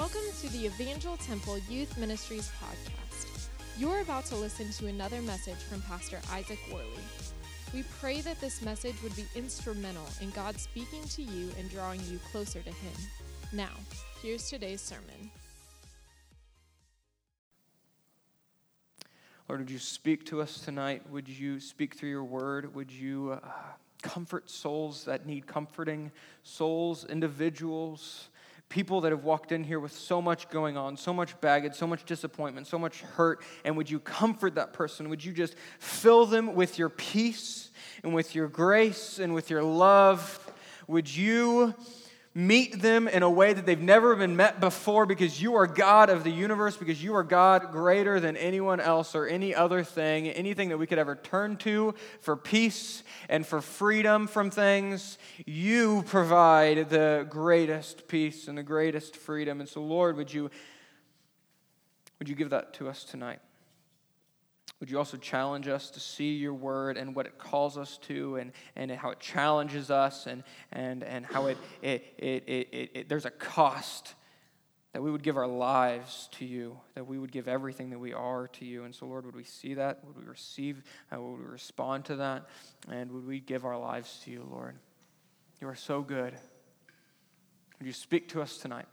Welcome 0.00 0.32
to 0.40 0.48
the 0.48 0.64
Evangel 0.64 1.18
Temple 1.18 1.58
Youth 1.68 1.98
Ministries 1.98 2.50
podcast. 2.58 3.48
You're 3.76 4.00
about 4.00 4.24
to 4.26 4.34
listen 4.34 4.72
to 4.78 4.86
another 4.86 5.20
message 5.20 5.58
from 5.58 5.82
Pastor 5.82 6.18
Isaac 6.32 6.58
Worley. 6.72 7.04
We 7.74 7.84
pray 8.00 8.22
that 8.22 8.40
this 8.40 8.62
message 8.62 8.94
would 9.02 9.14
be 9.14 9.26
instrumental 9.36 10.06
in 10.22 10.30
God 10.30 10.58
speaking 10.58 11.02
to 11.02 11.22
you 11.22 11.50
and 11.58 11.70
drawing 11.70 12.00
you 12.10 12.18
closer 12.32 12.62
to 12.62 12.70
Him. 12.70 12.94
Now, 13.52 13.72
here's 14.22 14.48
today's 14.48 14.80
sermon. 14.80 15.30
Lord, 19.50 19.60
would 19.60 19.70
you 19.70 19.78
speak 19.78 20.24
to 20.26 20.40
us 20.40 20.60
tonight? 20.60 21.02
Would 21.10 21.28
you 21.28 21.60
speak 21.60 21.94
through 21.94 22.08
your 22.08 22.24
word? 22.24 22.74
Would 22.74 22.90
you 22.90 23.32
uh, 23.32 23.48
comfort 24.00 24.48
souls 24.48 25.04
that 25.04 25.26
need 25.26 25.46
comforting, 25.46 26.10
souls, 26.42 27.04
individuals? 27.04 28.30
People 28.70 29.02
that 29.02 29.10
have 29.10 29.24
walked 29.24 29.52
in 29.52 29.64
here 29.64 29.80
with 29.80 29.92
so 29.92 30.22
much 30.22 30.48
going 30.48 30.76
on, 30.76 30.96
so 30.96 31.12
much 31.12 31.38
baggage, 31.40 31.74
so 31.74 31.86
much 31.86 32.04
disappointment, 32.04 32.66
so 32.66 32.78
much 32.78 33.02
hurt, 33.02 33.42
and 33.64 33.76
would 33.76 33.90
you 33.90 33.98
comfort 33.98 34.54
that 34.54 34.72
person? 34.72 35.10
Would 35.10 35.22
you 35.24 35.32
just 35.32 35.56
fill 35.80 36.24
them 36.24 36.54
with 36.54 36.78
your 36.78 36.88
peace 36.88 37.70
and 38.02 38.14
with 38.14 38.34
your 38.34 38.46
grace 38.48 39.18
and 39.18 39.34
with 39.34 39.50
your 39.50 39.62
love? 39.62 40.52
Would 40.86 41.14
you 41.14 41.74
meet 42.32 42.80
them 42.80 43.08
in 43.08 43.24
a 43.24 43.30
way 43.30 43.52
that 43.52 43.66
they've 43.66 43.80
never 43.80 44.14
been 44.14 44.36
met 44.36 44.60
before 44.60 45.04
because 45.04 45.42
you 45.42 45.56
are 45.56 45.66
God 45.66 46.10
of 46.10 46.22
the 46.22 46.30
universe, 46.30 46.76
because 46.76 47.02
you 47.02 47.14
are 47.16 47.24
God 47.24 47.72
greater 47.72 48.20
than 48.20 48.36
anyone 48.36 48.78
else 48.78 49.16
or 49.16 49.26
any 49.26 49.52
other 49.52 49.82
thing, 49.82 50.28
anything 50.28 50.68
that 50.68 50.78
we 50.78 50.86
could 50.86 50.98
ever 50.98 51.16
turn 51.16 51.56
to 51.58 51.92
for 52.20 52.36
peace 52.36 53.02
and 53.28 53.44
for 53.44 53.60
freedom 53.60 54.28
from 54.28 54.50
things. 54.50 55.18
You 55.44 56.04
provide 56.06 56.88
the 56.88 57.26
greatest 57.28 58.06
peace 58.06 58.46
and 58.46 58.56
the 58.56 58.62
greatest 58.62 59.16
freedom. 59.16 59.58
And 59.58 59.68
so, 59.68 59.82
Lord, 59.82 60.16
would 60.16 60.32
you, 60.32 60.50
would 62.20 62.28
you 62.28 62.36
give 62.36 62.50
that 62.50 62.74
to 62.74 62.88
us 62.88 63.02
tonight? 63.02 63.40
Would 64.80 64.90
you 64.90 64.96
also 64.96 65.18
challenge 65.18 65.68
us 65.68 65.90
to 65.90 66.00
see 66.00 66.32
your 66.32 66.54
word 66.54 66.96
and 66.96 67.14
what 67.14 67.26
it 67.26 67.38
calls 67.38 67.76
us 67.76 67.98
to 68.08 68.36
and, 68.36 68.52
and 68.76 68.90
how 68.90 69.10
it 69.10 69.20
challenges 69.20 69.90
us 69.90 70.26
and, 70.26 70.42
and, 70.72 71.04
and 71.04 71.26
how 71.26 71.46
it, 71.46 71.58
it, 71.82 72.14
it, 72.18 72.44
it, 72.48 72.90
it, 72.94 73.08
there's 73.08 73.26
a 73.26 73.30
cost 73.30 74.14
that 74.92 75.02
we 75.02 75.10
would 75.10 75.22
give 75.22 75.36
our 75.36 75.46
lives 75.46 76.28
to 76.32 76.44
you, 76.46 76.78
that 76.94 77.06
we 77.06 77.18
would 77.18 77.30
give 77.30 77.46
everything 77.46 77.90
that 77.90 77.98
we 77.98 78.12
are 78.12 78.48
to 78.48 78.64
you. 78.64 78.84
And 78.84 78.94
so, 78.94 79.06
Lord, 79.06 79.24
would 79.26 79.36
we 79.36 79.44
see 79.44 79.74
that? 79.74 80.04
Would 80.04 80.16
we 80.16 80.24
receive? 80.24 80.82
Uh, 81.14 81.20
would 81.20 81.38
we 81.38 81.44
respond 81.44 82.06
to 82.06 82.16
that? 82.16 82.46
And 82.90 83.12
would 83.12 83.26
we 83.26 83.38
give 83.38 83.64
our 83.64 83.78
lives 83.78 84.20
to 84.24 84.30
you, 84.30 84.48
Lord? 84.50 84.76
You 85.60 85.68
are 85.68 85.76
so 85.76 86.00
good. 86.00 86.34
Would 87.78 87.86
you 87.86 87.92
speak 87.92 88.28
to 88.30 88.42
us 88.42 88.56
tonight? 88.56 88.86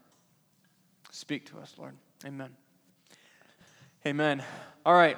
Speak 1.11 1.49
to 1.51 1.59
us, 1.59 1.73
Lord. 1.77 1.95
Amen. 2.25 2.49
Amen. 4.05 4.43
All 4.85 4.93
right. 4.93 5.17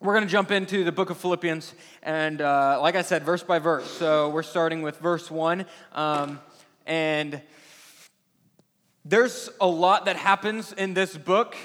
We're 0.00 0.14
going 0.14 0.26
to 0.26 0.30
jump 0.30 0.52
into 0.52 0.84
the 0.84 0.92
book 0.92 1.10
of 1.10 1.16
Philippians, 1.16 1.74
and 2.04 2.40
uh, 2.40 2.78
like 2.80 2.94
I 2.94 3.02
said, 3.02 3.24
verse 3.24 3.42
by 3.42 3.58
verse. 3.58 3.90
So 3.90 4.28
we're 4.28 4.44
starting 4.44 4.82
with 4.82 4.96
verse 4.98 5.28
1. 5.28 5.66
Um, 5.90 6.38
and 6.86 7.42
there's 9.04 9.50
a 9.60 9.66
lot 9.66 10.04
that 10.04 10.14
happens 10.14 10.72
in 10.72 10.94
this 10.94 11.16
book. 11.16 11.56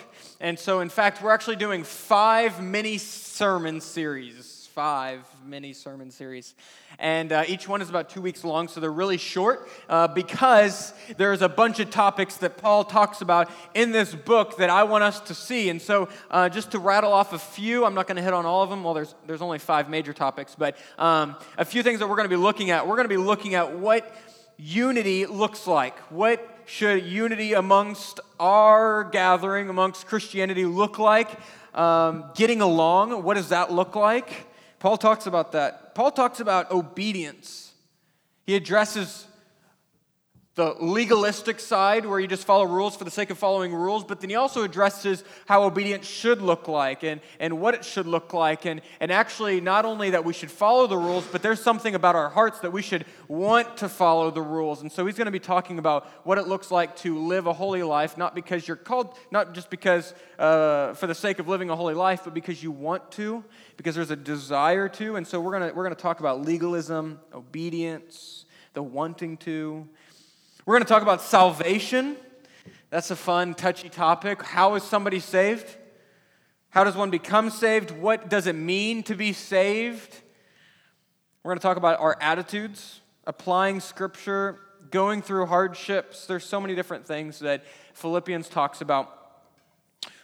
And 0.41 0.57
so, 0.57 0.79
in 0.79 0.89
fact, 0.89 1.21
we're 1.21 1.29
actually 1.29 1.57
doing 1.57 1.83
five 1.83 2.59
mini 2.59 2.97
sermon 2.97 3.79
series 3.81 4.52
five 4.73 5.23
mini 5.45 5.71
sermon 5.71 6.09
series. 6.09 6.55
And 6.97 7.31
uh, 7.31 7.43
each 7.47 7.67
one 7.67 7.83
is 7.83 7.91
about 7.91 8.09
two 8.09 8.21
weeks 8.21 8.43
long, 8.43 8.67
so 8.67 8.79
they're 8.79 8.91
really 8.91 9.17
short 9.17 9.69
uh, 9.87 10.07
because 10.07 10.95
there's 11.17 11.43
a 11.43 11.49
bunch 11.49 11.79
of 11.79 11.91
topics 11.91 12.37
that 12.37 12.57
Paul 12.57 12.83
talks 12.83 13.21
about 13.21 13.51
in 13.75 13.91
this 13.91 14.15
book 14.15 14.57
that 14.57 14.71
I 14.71 14.83
want 14.83 15.03
us 15.03 15.19
to 15.21 15.35
see. 15.35 15.69
And 15.69 15.79
so, 15.79 16.09
uh, 16.31 16.49
just 16.49 16.71
to 16.71 16.79
rattle 16.79 17.13
off 17.13 17.33
a 17.33 17.39
few, 17.39 17.85
I'm 17.85 17.93
not 17.93 18.07
going 18.07 18.15
to 18.15 18.23
hit 18.23 18.33
on 18.33 18.47
all 18.47 18.63
of 18.63 18.71
them. 18.71 18.83
Well, 18.83 18.95
there's, 18.95 19.13
there's 19.27 19.43
only 19.43 19.59
five 19.59 19.89
major 19.91 20.11
topics, 20.11 20.55
but 20.57 20.75
um, 20.97 21.35
a 21.55 21.65
few 21.65 21.83
things 21.83 21.99
that 21.99 22.09
we're 22.09 22.15
going 22.15 22.29
to 22.29 22.35
be 22.35 22.41
looking 22.41 22.71
at. 22.71 22.87
We're 22.87 22.95
going 22.95 23.07
to 23.07 23.15
be 23.15 23.17
looking 23.17 23.53
at 23.53 23.77
what 23.77 24.11
unity 24.57 25.27
looks 25.27 25.67
like. 25.67 25.95
What 26.11 26.49
should 26.65 27.03
unity 27.05 27.53
amongst 27.53 28.21
our 28.39 29.03
gathering, 29.03 29.69
amongst 29.69 30.07
Christianity, 30.07 30.65
look 30.65 30.97
like? 30.97 31.29
Um, 31.75 32.25
getting 32.35 32.61
along, 32.61 33.23
what 33.23 33.35
does 33.35 33.49
that 33.49 33.71
look 33.71 33.95
like? 33.95 34.47
Paul 34.83 34.97
talks 34.97 35.27
about 35.27 35.53
that. 35.53 35.95
Paul 35.95 36.11
talks 36.11 36.41
about 36.41 36.69
obedience. 36.69 37.71
He 38.45 38.53
addresses 38.53 39.25
the 40.55 40.75
legalistic 40.79 41.59
side 41.59 42.05
where 42.05 42.19
you 42.19 42.27
just 42.27 42.45
follow 42.45 42.65
rules 42.65 42.95
for 42.95 43.05
the 43.05 43.11
sake 43.11 43.31
of 43.31 43.39
following 43.39 43.73
rules, 43.73 44.03
but 44.03 44.21
then 44.21 44.29
he 44.29 44.35
also 44.35 44.61
addresses 44.61 45.23
how 45.47 45.63
obedience 45.63 46.05
should 46.05 46.43
look 46.43 46.67
like 46.67 47.03
and, 47.03 47.21
and 47.39 47.59
what 47.59 47.73
it 47.73 47.83
should 47.83 48.05
look 48.05 48.33
like. 48.33 48.65
And, 48.65 48.81
and 48.99 49.11
actually, 49.11 49.61
not 49.61 49.83
only 49.83 50.11
that 50.11 50.23
we 50.23 50.31
should 50.31 50.51
follow 50.51 50.85
the 50.85 50.97
rules, 50.97 51.25
but 51.25 51.41
there's 51.41 51.59
something 51.59 51.95
about 51.95 52.15
our 52.15 52.29
hearts 52.29 52.59
that 52.59 52.71
we 52.71 52.83
should 52.83 53.05
want 53.27 53.77
to 53.77 53.89
follow 53.89 54.29
the 54.29 54.43
rules. 54.43 54.83
And 54.83 54.91
so 54.91 55.07
he's 55.07 55.17
going 55.17 55.25
to 55.25 55.31
be 55.31 55.39
talking 55.39 55.79
about 55.79 56.05
what 56.23 56.37
it 56.37 56.47
looks 56.47 56.69
like 56.69 56.95
to 56.97 57.17
live 57.17 57.47
a 57.47 57.53
holy 57.53 57.81
life, 57.81 58.15
not 58.15 58.35
because 58.35 58.67
you're 58.67 58.77
called, 58.77 59.17
not 59.31 59.55
just 59.55 59.71
because 59.71 60.13
uh, 60.37 60.93
for 60.93 61.07
the 61.07 61.15
sake 61.15 61.39
of 61.39 61.47
living 61.47 61.71
a 61.71 61.75
holy 61.75 61.95
life, 61.95 62.21
but 62.25 62.35
because 62.35 62.61
you 62.61 62.69
want 62.69 63.11
to, 63.13 63.43
because 63.75 63.95
there's 63.95 64.11
a 64.11 64.15
desire 64.15 64.87
to. 64.89 65.15
And 65.15 65.25
so 65.25 65.41
we're 65.41 65.57
going 65.57 65.69
to, 65.71 65.75
we're 65.75 65.83
going 65.83 65.95
to 65.95 66.01
talk 66.01 66.19
about 66.19 66.45
legalism, 66.45 67.19
obedience, 67.33 68.45
the 68.73 68.83
wanting 68.83 69.37
to. 69.37 69.87
We're 70.65 70.75
going 70.75 70.85
to 70.85 70.89
talk 70.89 71.01
about 71.01 71.21
salvation. 71.21 72.15
That's 72.89 73.11
a 73.11 73.17
fun, 73.17 73.53
touchy 73.53 73.89
topic. 73.89 74.41
How 74.41 74.75
is 74.75 74.83
somebody 74.83 75.19
saved? 75.19 75.75
How 76.69 76.85
does 76.85 76.95
one 76.95 77.09
become 77.09 77.49
saved? 77.49 77.91
What 77.91 78.29
does 78.29 78.47
it 78.47 78.55
mean 78.55 79.03
to 79.03 79.15
be 79.15 79.33
saved? 79.33 80.21
We're 81.43 81.49
going 81.49 81.59
to 81.59 81.63
talk 81.63 81.75
about 81.75 81.99
our 81.99 82.17
attitudes, 82.21 83.01
applying 83.27 83.81
scripture, 83.81 84.57
going 84.89 85.21
through 85.21 85.47
hardships. 85.47 86.27
There's 86.27 86.45
so 86.45 86.61
many 86.61 86.75
different 86.75 87.05
things 87.05 87.39
that 87.39 87.65
Philippians 87.93 88.47
talks 88.47 88.79
about. 88.79 89.09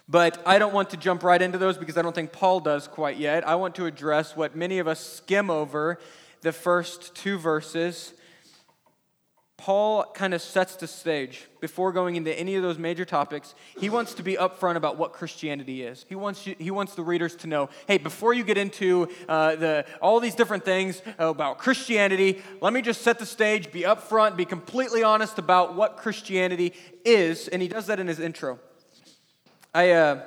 But 0.07 0.41
I 0.45 0.57
don't 0.57 0.73
want 0.73 0.91
to 0.91 0.97
jump 0.97 1.23
right 1.23 1.41
into 1.41 1.57
those 1.57 1.77
because 1.77 1.97
I 1.97 2.01
don't 2.01 2.15
think 2.15 2.31
Paul 2.31 2.61
does 2.61 2.87
quite 2.87 3.17
yet. 3.17 3.45
I 3.45 3.55
want 3.55 3.75
to 3.75 3.87
address 3.87 4.37
what 4.37 4.55
many 4.55 4.79
of 4.79 4.87
us 4.87 5.05
skim 5.05 5.49
over 5.49 5.99
the 6.39 6.53
first 6.53 7.13
two 7.13 7.37
verses 7.37 8.13
Paul 9.59 10.05
kind 10.13 10.33
of 10.33 10.41
sets 10.41 10.77
the 10.77 10.87
stage 10.87 11.45
before 11.59 11.91
going 11.91 12.15
into 12.15 12.33
any 12.39 12.55
of 12.55 12.63
those 12.63 12.77
major 12.77 13.03
topics. 13.03 13.53
He 13.77 13.89
wants 13.89 14.13
to 14.13 14.23
be 14.23 14.35
upfront 14.35 14.77
about 14.77 14.97
what 14.97 15.11
Christianity 15.11 15.83
is. 15.83 16.05
He 16.07 16.15
wants, 16.15 16.47
you, 16.47 16.55
he 16.57 16.71
wants 16.71 16.95
the 16.95 17.03
readers 17.03 17.35
to 17.35 17.47
know 17.47 17.69
hey, 17.85 17.97
before 17.97 18.33
you 18.33 18.45
get 18.45 18.57
into 18.57 19.09
uh, 19.27 19.57
the, 19.57 19.85
all 20.01 20.21
these 20.21 20.33
different 20.33 20.63
things 20.63 21.01
about 21.17 21.57
Christianity, 21.57 22.41
let 22.61 22.71
me 22.71 22.81
just 22.81 23.01
set 23.01 23.19
the 23.19 23.25
stage, 23.25 23.69
be 23.69 23.81
upfront, 23.81 24.37
be 24.37 24.45
completely 24.45 25.03
honest 25.03 25.37
about 25.37 25.75
what 25.75 25.97
Christianity 25.97 26.73
is. 27.03 27.49
And 27.49 27.61
he 27.61 27.67
does 27.67 27.87
that 27.87 27.99
in 27.99 28.07
his 28.07 28.21
intro. 28.21 28.59
I 29.73 29.91
uh, 29.91 30.21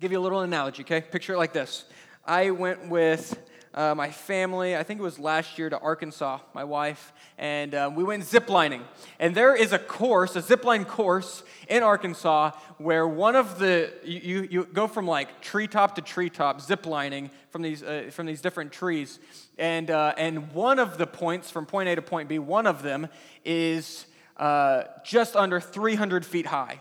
give 0.00 0.12
you 0.12 0.18
a 0.18 0.20
little 0.20 0.40
analogy, 0.40 0.82
okay? 0.82 1.00
Picture 1.00 1.32
it 1.32 1.38
like 1.38 1.54
this 1.54 1.86
I 2.26 2.50
went 2.50 2.90
with 2.90 3.38
uh, 3.72 3.94
my 3.94 4.10
family, 4.10 4.76
I 4.76 4.82
think 4.82 4.98
it 4.98 5.02
was 5.02 5.18
last 5.18 5.56
year, 5.56 5.70
to 5.70 5.78
Arkansas, 5.78 6.40
my 6.54 6.64
wife, 6.64 7.12
and 7.38 7.74
um, 7.74 7.94
we 7.94 8.02
went 8.02 8.24
ziplining. 8.24 8.82
And 9.20 9.34
there 9.34 9.54
is 9.54 9.72
a 9.72 9.78
course, 9.78 10.34
a 10.34 10.42
zipline 10.42 10.86
course 10.86 11.44
in 11.68 11.82
Arkansas, 11.82 12.50
where 12.78 13.06
one 13.06 13.36
of 13.36 13.60
the, 13.60 13.92
you, 14.04 14.48
you 14.50 14.64
go 14.64 14.88
from 14.88 15.06
like 15.06 15.40
treetop 15.40 15.94
to 15.94 16.02
treetop, 16.02 16.60
ziplining 16.60 17.30
from 17.50 17.62
these, 17.62 17.82
uh, 17.82 18.10
from 18.10 18.26
these 18.26 18.40
different 18.40 18.72
trees. 18.72 19.20
And, 19.56 19.90
uh, 19.90 20.14
and 20.16 20.52
one 20.52 20.80
of 20.80 20.98
the 20.98 21.06
points 21.06 21.50
from 21.50 21.64
point 21.64 21.88
A 21.88 21.94
to 21.94 22.02
point 22.02 22.28
B, 22.28 22.40
one 22.40 22.66
of 22.66 22.82
them 22.82 23.08
is 23.44 24.06
uh, 24.36 24.84
just 25.04 25.36
under 25.36 25.60
300 25.60 26.26
feet 26.26 26.46
high. 26.46 26.80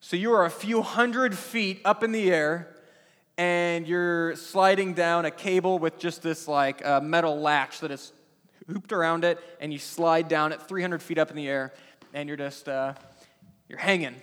So 0.00 0.16
you 0.16 0.32
are 0.32 0.44
a 0.44 0.50
few 0.50 0.82
hundred 0.82 1.36
feet 1.36 1.80
up 1.84 2.02
in 2.02 2.12
the 2.12 2.32
air 2.32 2.75
and 3.38 3.86
you're 3.86 4.34
sliding 4.36 4.94
down 4.94 5.24
a 5.24 5.30
cable 5.30 5.78
with 5.78 5.98
just 5.98 6.22
this 6.22 6.48
like 6.48 6.84
uh, 6.84 7.00
metal 7.00 7.38
latch 7.38 7.80
that 7.80 7.90
is 7.90 8.12
hooped 8.68 8.92
around 8.92 9.24
it, 9.24 9.38
and 9.60 9.72
you 9.72 9.78
slide 9.78 10.28
down 10.28 10.52
at 10.52 10.66
300 10.66 11.02
feet 11.02 11.18
up 11.18 11.30
in 11.30 11.36
the 11.36 11.48
air, 11.48 11.72
and 12.14 12.28
you're 12.28 12.36
just 12.36 12.68
uh, 12.68 12.94
you're 13.68 13.78
hanging. 13.78 14.14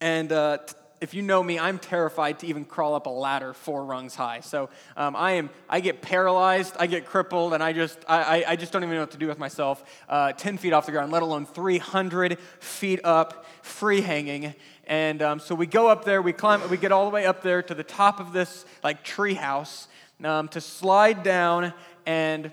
And 0.00 0.30
uh, 0.30 0.58
if 1.00 1.14
you 1.14 1.22
know 1.22 1.42
me, 1.42 1.58
I'm 1.58 1.78
terrified 1.78 2.38
to 2.40 2.46
even 2.46 2.64
crawl 2.64 2.94
up 2.94 3.06
a 3.06 3.10
ladder 3.10 3.52
four 3.52 3.84
rungs 3.84 4.14
high. 4.14 4.40
So 4.40 4.70
um, 4.96 5.14
I 5.14 5.32
am, 5.32 5.50
I 5.68 5.80
get 5.80 6.00
paralyzed, 6.00 6.74
I 6.78 6.86
get 6.86 7.06
crippled, 7.06 7.52
and 7.52 7.62
I 7.62 7.72
just, 7.72 7.98
I, 8.08 8.44
I 8.46 8.56
just 8.56 8.72
don't 8.72 8.82
even 8.82 8.94
know 8.94 9.02
what 9.02 9.10
to 9.10 9.18
do 9.18 9.26
with 9.26 9.38
myself. 9.38 9.84
Uh, 10.08 10.32
Ten 10.32 10.56
feet 10.56 10.72
off 10.72 10.86
the 10.86 10.92
ground, 10.92 11.12
let 11.12 11.22
alone 11.22 11.44
300 11.46 12.38
feet 12.60 13.00
up, 13.04 13.46
free 13.62 14.00
hanging. 14.00 14.54
And 14.86 15.20
um, 15.20 15.40
so 15.40 15.54
we 15.54 15.66
go 15.66 15.88
up 15.88 16.04
there, 16.04 16.22
we 16.22 16.32
climb, 16.32 16.68
we 16.70 16.76
get 16.76 16.92
all 16.92 17.04
the 17.04 17.10
way 17.10 17.26
up 17.26 17.42
there 17.42 17.60
to 17.62 17.74
the 17.74 17.82
top 17.82 18.20
of 18.20 18.32
this 18.32 18.64
like 18.84 19.02
tree 19.02 19.34
house 19.34 19.88
um, 20.22 20.48
to 20.48 20.60
slide 20.60 21.22
down. 21.24 21.72
And 22.06 22.52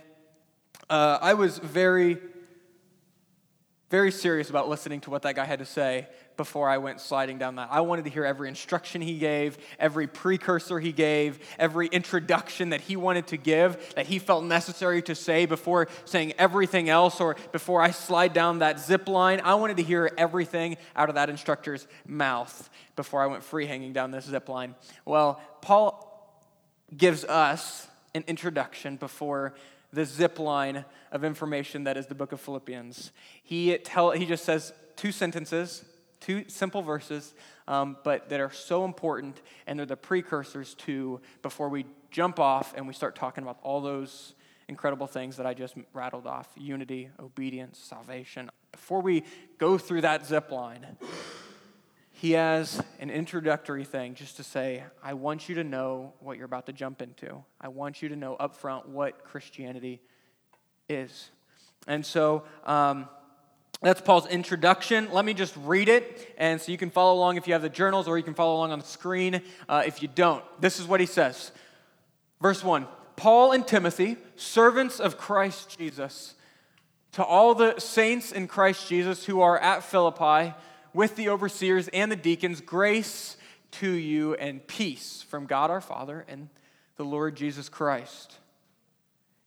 uh, 0.90 1.20
I 1.22 1.36
was 1.36 1.60
very 1.60 2.18
very 3.94 4.12
serious 4.12 4.50
about 4.50 4.68
listening 4.68 5.00
to 5.00 5.12
what 5.12 5.22
that 5.22 5.36
guy 5.36 5.46
had 5.46 5.60
to 5.60 5.66
say 5.68 6.08
before 6.36 6.68
I 6.68 6.80
went 6.80 7.00
sliding 7.00 7.38
down 7.38 7.58
that. 7.58 7.68
I 7.70 7.82
wanted 7.82 8.06
to 8.06 8.10
hear 8.10 8.26
every 8.26 8.50
instruction 8.50 9.04
he 9.04 9.20
gave, 9.20 9.56
every 9.78 10.08
precursor 10.08 10.80
he 10.80 10.92
gave, 10.92 11.38
every 11.60 11.86
introduction 11.90 12.72
that 12.72 12.82
he 12.82 12.96
wanted 12.96 13.28
to 13.28 13.38
give, 13.38 13.94
that 13.94 14.08
he 14.08 14.18
felt 14.18 14.46
necessary 14.46 15.04
to 15.04 15.14
say 15.14 15.46
before 15.46 15.90
saying 16.06 16.34
everything 16.40 16.90
else 16.90 17.22
or 17.22 17.36
before 17.52 17.84
I 17.84 17.92
slide 17.92 18.34
down 18.34 18.58
that 18.60 18.80
zip 18.80 19.08
line. 19.08 19.42
I 19.44 19.54
wanted 19.54 19.78
to 19.78 19.84
hear 19.84 20.12
everything 20.18 20.78
out 20.96 21.10
of 21.10 21.14
that 21.14 21.30
instructor's 21.30 21.86
mouth 22.08 22.72
before 22.96 23.22
I 23.22 23.28
went 23.28 23.44
free 23.44 23.68
hanging 23.68 23.94
down 23.94 24.10
this 24.10 24.26
zip 24.26 24.50
line. 24.50 24.74
Well, 25.06 25.40
Paul 25.62 26.10
gives 26.98 27.26
us 27.26 27.88
an 28.16 28.24
introduction 28.26 28.96
before 28.96 29.54
the 29.94 30.06
zip 30.06 30.40
line 30.40 30.84
of 31.12 31.24
information 31.24 31.84
that 31.84 31.96
is 31.96 32.08
the 32.08 32.16
book 32.16 32.32
of 32.32 32.42
Philippians. 32.42 33.12
He, 33.44 33.78
tell, 33.78 34.12
he 34.12 34.26
just 34.26 34.44
says 34.44 34.74
two 34.96 35.12
sentences, 35.12 35.86
two 36.20 36.46
simple 36.48 36.82
verses, 36.82 37.34
um, 37.68 37.98
but 38.04 38.30
that 38.30 38.40
are 38.40 38.52
so 38.52 38.86
important, 38.86 39.42
and 39.68 39.78
they're 39.78 39.86
the 39.86 39.96
precursors 39.96 40.74
to 40.74 41.22
before 41.44 41.70
we 41.70 41.86
jump 42.12 42.40
off 42.40 42.74
and 42.76 42.88
we 42.88 42.94
start 42.94 43.16
talking 43.16 43.44
about 43.44 43.60
all 43.62 43.82
those 43.82 44.34
incredible 44.68 45.08
things 45.08 45.38
that 45.38 45.46
I 45.46 45.54
just 45.54 45.76
rattled 45.94 46.26
off 46.26 46.48
unity, 46.56 47.10
obedience, 47.20 47.78
salvation. 47.78 48.50
Before 48.72 49.02
we 49.02 49.24
go 49.58 49.78
through 49.78 50.02
that 50.02 50.26
zip 50.26 50.52
line, 50.52 50.86
he 52.24 52.32
has 52.32 52.82
an 53.02 53.10
introductory 53.10 53.84
thing 53.84 54.16
just 54.16 54.38
to 54.38 54.44
say, 54.44 54.82
I 55.04 55.14
want 55.14 55.50
you 55.50 55.56
to 55.56 55.64
know 55.66 56.14
what 56.22 56.38
you're 56.38 56.46
about 56.46 56.68
to 56.68 56.72
jump 56.72 57.02
into. 57.02 57.44
I 57.60 57.68
want 57.68 58.02
you 58.02 58.08
to 58.08 58.16
know 58.16 58.36
up 58.36 58.56
front 58.56 58.88
what 58.88 59.26
Christianity 59.26 60.00
is. 60.88 61.32
And 61.86 62.06
so 62.06 62.46
um, 62.66 63.10
that's 63.82 64.00
Paul's 64.00 64.26
introduction. 64.28 65.12
Let 65.12 65.26
me 65.26 65.34
just 65.34 65.54
read 65.66 65.90
it. 65.90 66.34
And 66.38 66.62
so 66.62 66.72
you 66.72 66.78
can 66.78 66.92
follow 66.92 67.14
along 67.14 67.36
if 67.36 67.46
you 67.46 67.52
have 67.52 67.62
the 67.62 67.68
journals, 67.68 68.08
or 68.08 68.18
you 68.18 68.24
can 68.24 68.36
follow 68.36 68.56
along 68.56 68.72
on 68.72 68.80
the 68.80 68.86
screen 68.86 69.42
uh, 69.68 69.84
if 69.86 70.02
you 70.02 70.08
don't. 70.08 70.46
This 70.62 70.80
is 70.80 70.88
what 70.88 71.02
he 71.02 71.06
says. 71.06 71.52
Verse 72.42 72.64
1 72.64 72.88
Paul 73.18 73.52
and 73.52 73.68
Timothy, 73.68 74.16
servants 74.38 75.02
of 75.02 75.18
Christ 75.18 75.78
Jesus, 75.78 76.36
to 77.12 77.26
all 77.26 77.54
the 77.54 77.80
saints 77.80 78.32
in 78.32 78.48
Christ 78.48 78.88
Jesus 78.88 79.26
who 79.26 79.42
are 79.42 79.60
at 79.60 79.84
Philippi, 79.84 80.54
with 80.94 81.16
the 81.16 81.30
overseers 81.30 81.88
and 81.90 82.12
the 82.12 82.16
deacons, 82.16 82.62
grace 82.62 83.38
to 83.72 83.90
you 83.90 84.36
and 84.36 84.66
peace 84.68 85.26
from 85.28 85.46
God 85.46 85.72
our 85.72 85.82
Father 85.82 86.26
and 86.28 86.50
the 86.98 87.06
Lord 87.06 87.36
Jesus 87.36 87.70
Christ. 87.70 88.38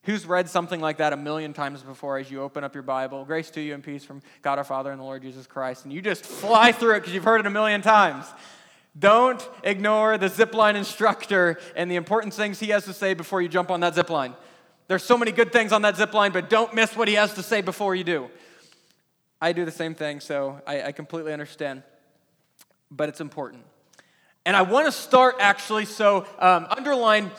Who's 0.03 0.25
read 0.25 0.49
something 0.49 0.81
like 0.81 0.99
that 0.99 1.13
a 1.13 1.17
million 1.17 1.53
times 1.53 1.83
before 1.83 2.19
as 2.19 2.31
you 2.31 2.41
open 2.41 2.63
up 2.63 2.75
your 2.75 2.83
Bible? 2.83 3.25
Grace 3.25 3.51
to 3.51 3.61
you 3.61 3.75
and 3.75 3.83
peace 3.83 4.05
from 4.05 4.23
God 4.43 4.59
our 4.59 4.65
Father 4.65 4.93
and 4.93 5.01
the 5.01 5.05
Lord 5.05 5.23
Jesus 5.23 5.47
Christ. 5.49 5.85
And 5.85 5.93
you 5.93 6.01
just 6.01 6.25
fly 6.25 6.71
through 6.71 6.95
it 6.95 7.01
because 7.01 7.13
you've 7.13 7.25
heard 7.25 7.41
it 7.41 7.47
a 7.47 7.51
million 7.51 7.83
times. 7.83 8.25
Don't 8.99 9.47
ignore 9.63 10.17
the 10.17 10.29
zipline 10.29 10.75
instructor 10.75 11.59
and 11.75 11.91
the 11.91 11.97
important 11.97 12.35
things 12.35 12.61
he 12.61 12.69
has 12.69 12.85
to 12.85 12.93
say 12.93 13.15
before 13.15 13.43
you 13.43 13.49
jump 13.49 13.71
on 13.71 13.81
that 13.81 13.95
zipline. 13.95 14.35
There's 14.89 15.03
so 15.03 15.19
many 15.19 15.33
good 15.33 15.53
things 15.53 15.73
on 15.73 15.83
that 15.83 15.97
zipline, 15.97 16.33
but 16.33 16.49
don't 16.49 16.73
miss 16.73 16.97
what 16.97 17.09
he 17.09 17.15
has 17.15 17.35
to 17.35 17.43
say 17.43 17.61
before 17.61 17.95
you 17.95 18.05
do. 18.05 18.31
I 19.41 19.53
do 19.53 19.65
the 19.65 19.71
same 19.71 19.95
thing, 19.95 20.21
so 20.21 20.61
I, 20.67 20.83
I 20.83 20.93
completely 20.93 21.33
understand. 21.33 21.83
But 22.91 23.09
it's 23.09 23.21
important. 23.21 23.65
And 24.45 24.57
I 24.57 24.63
want 24.63 24.87
to 24.87 24.93
start 24.93 25.37
actually, 25.41 25.85
so 25.85 26.27
um, 26.39 26.67
underline 26.71 27.31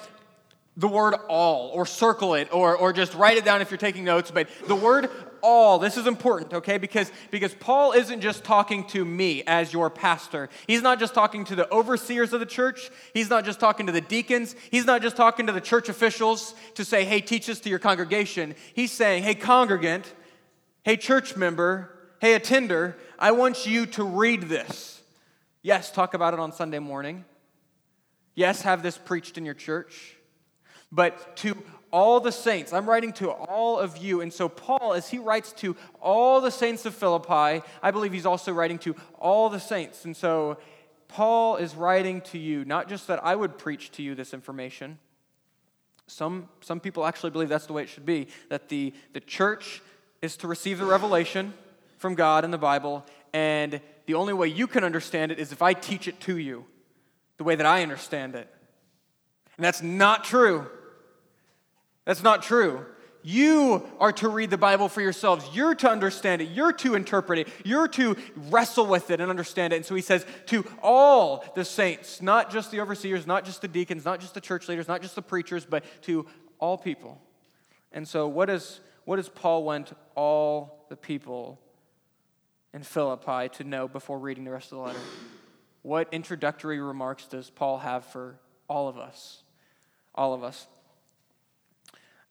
the 0.76 0.88
word 0.88 1.16
all, 1.28 1.70
or 1.70 1.86
circle 1.86 2.36
it, 2.36 2.50
or, 2.54 2.76
or 2.76 2.94
just 2.94 3.16
write 3.16 3.38
it 3.38 3.46
down 3.46 3.62
if 3.62 3.72
you're 3.72 3.80
taking 3.80 4.04
notes. 4.04 4.30
But 4.30 4.48
the 4.68 4.76
word 4.76 5.10
all, 5.42 5.80
this 5.80 5.98
is 5.98 6.06
important, 6.06 6.54
okay? 6.54 6.78
Because, 6.78 7.12
because 7.32 7.54
Paul 7.56 7.94
isn't 7.94 8.22
just 8.22 8.44
talking 8.44 8.86
to 8.88 9.04
me 9.04 9.44
as 9.48 9.74
your 9.74 9.90
pastor. 9.90 10.50
He's 10.68 10.82
not 10.82 11.00
just 11.00 11.14
talking 11.14 11.46
to 11.46 11.56
the 11.56 11.72
overseers 11.72 12.34
of 12.34 12.40
the 12.40 12.46
church. 12.46 12.92
He's 13.14 13.30
not 13.30 13.46
just 13.46 13.60
talking 13.60 13.88
to 13.88 13.92
the 13.92 14.02
deacons. 14.02 14.56
He's 14.70 14.86
not 14.86 15.02
just 15.02 15.16
talking 15.16 15.48
to 15.48 15.54
the 15.54 15.62
church 15.62 15.90
officials 15.90 16.54
to 16.76 16.86
say, 16.86 17.06
hey, 17.06 17.22
teach 17.22 17.48
this 17.48 17.60
to 17.62 17.70
your 17.70 17.80
congregation. 17.80 18.54
He's 18.74 18.92
saying, 18.92 19.24
hey, 19.24 19.34
congregant, 19.34 20.14
hey, 20.88 20.96
church 20.96 21.36
member, 21.36 21.92
hey, 22.22 22.34
attender, 22.34 22.96
I 23.20 23.32
want 23.32 23.66
you 23.66 23.88
to 23.88 24.06
read 24.06 24.44
this. 24.44 25.02
Yes, 25.62 25.92
talk 25.92 26.14
about 26.14 26.34
it 26.34 26.40
on 26.40 26.54
Sunday 26.54 26.80
morning. 26.80 27.26
Yes, 28.36 28.62
have 28.62 28.84
this 28.84 28.98
preached 28.98 29.38
in 29.38 29.44
your 29.44 29.54
church. 29.54 30.16
But 30.90 31.36
to 31.38 31.62
all 31.92 32.22
the 32.22 32.32
saints, 32.32 32.72
I'm 32.72 32.88
writing 32.88 33.12
to 33.14 33.30
all 33.30 33.78
of 33.78 33.98
you. 33.98 34.22
And 34.22 34.32
so, 34.32 34.48
Paul, 34.48 34.94
as 34.94 35.10
he 35.10 35.18
writes 35.18 35.52
to 35.58 35.76
all 36.00 36.40
the 36.40 36.52
saints 36.52 36.86
of 36.86 36.96
Philippi, 36.96 37.66
I 37.84 37.92
believe 37.92 38.14
he's 38.14 38.26
also 38.26 38.54
writing 38.54 38.80
to 38.80 38.96
all 39.20 39.50
the 39.50 39.60
saints. 39.60 40.06
And 40.06 40.16
so, 40.16 40.58
Paul 41.10 41.58
is 41.58 41.76
writing 41.76 42.22
to 42.32 42.38
you, 42.38 42.64
not 42.64 42.88
just 42.88 43.08
that 43.08 43.22
I 43.26 43.36
would 43.36 43.58
preach 43.58 43.92
to 43.92 44.04
you 44.04 44.16
this 44.16 44.34
information. 44.34 45.00
Some, 46.08 46.48
some 46.62 46.80
people 46.80 47.06
actually 47.06 47.32
believe 47.32 47.50
that's 47.50 47.66
the 47.66 47.74
way 47.74 47.84
it 47.84 47.90
should 47.90 48.06
be 48.06 48.30
that 48.48 48.70
the, 48.70 48.94
the 49.12 49.20
church 49.20 49.82
is 50.22 50.38
to 50.38 50.48
receive 50.48 50.80
the 50.80 50.86
revelation 50.86 51.54
from 51.98 52.16
God 52.16 52.46
in 52.46 52.52
the 52.52 52.58
Bible, 52.58 53.06
and 53.34 53.82
the 54.06 54.14
only 54.14 54.34
way 54.34 54.48
you 54.48 54.68
can 54.68 54.84
understand 54.84 55.32
it 55.32 55.40
is 55.40 55.52
if 55.52 55.62
I 55.62 55.74
teach 55.74 56.08
it 56.08 56.20
to 56.22 56.38
you 56.38 56.66
the 57.38 57.44
way 57.44 57.56
that 57.56 57.66
I 57.66 57.84
understand 57.84 58.36
it. 58.36 58.48
And 59.58 59.66
that's 59.66 59.82
not 59.82 60.24
true. 60.24 60.68
That's 62.06 62.24
not 62.24 62.42
true. 62.42 62.86
You 63.24 63.86
are 64.00 64.14
to 64.14 64.30
read 64.30 64.52
the 64.52 64.58
Bible 64.58 64.88
for 64.88 65.02
yourselves. 65.02 65.46
You're 65.54 65.76
to 65.76 65.90
understand 65.90 66.42
it. 66.42 66.46
You're 66.46 66.72
to 66.74 66.96
interpret 66.96 67.40
it. 67.40 67.48
You're 67.66 67.90
to 67.90 68.16
wrestle 68.50 68.86
with 68.86 69.12
it 69.12 69.20
and 69.20 69.30
understand 69.30 69.74
it. 69.74 69.78
And 69.78 69.86
so 69.86 69.96
he 69.96 70.02
says 70.02 70.26
to 70.46 70.64
all 70.82 71.44
the 71.54 71.66
saints, 71.66 72.22
not 72.22 72.50
just 72.52 72.72
the 72.72 72.80
overseers, 72.80 73.28
not 73.28 73.44
just 73.44 73.62
the 73.62 73.68
deacons, 73.68 74.06
not 74.06 74.22
just 74.22 74.34
the 74.34 74.40
church 74.40 74.70
leaders, 74.70 74.88
not 74.88 75.02
just 75.02 75.16
the 75.16 75.22
preachers, 75.22 75.66
but 75.66 75.84
to 76.04 76.26
all 76.60 76.78
people. 76.78 77.22
And 77.92 78.08
so, 78.08 78.28
what, 78.28 78.50
is, 78.50 78.80
what 79.08 79.16
does 79.16 79.30
Paul 79.30 79.64
want 79.64 79.94
all 80.16 80.86
the 80.90 80.98
people 80.98 81.62
in 82.74 82.84
Philippi 82.84 83.48
to 83.54 83.64
know 83.64 83.88
before 83.88 84.20
reading 84.20 84.44
the 84.44 84.52
rest 84.52 84.74
of 84.74 84.80
the 84.80 84.84
letter? 84.84 85.00
What 85.82 86.10
introductory 86.12 86.82
remarks 86.82 87.26
does 87.26 87.50
Paul 87.50 87.78
have 87.78 88.04
for 88.04 88.38
all 88.68 88.90
of 88.90 88.98
us? 88.98 89.44
All 90.14 90.34
of 90.34 90.44
us. 90.44 90.68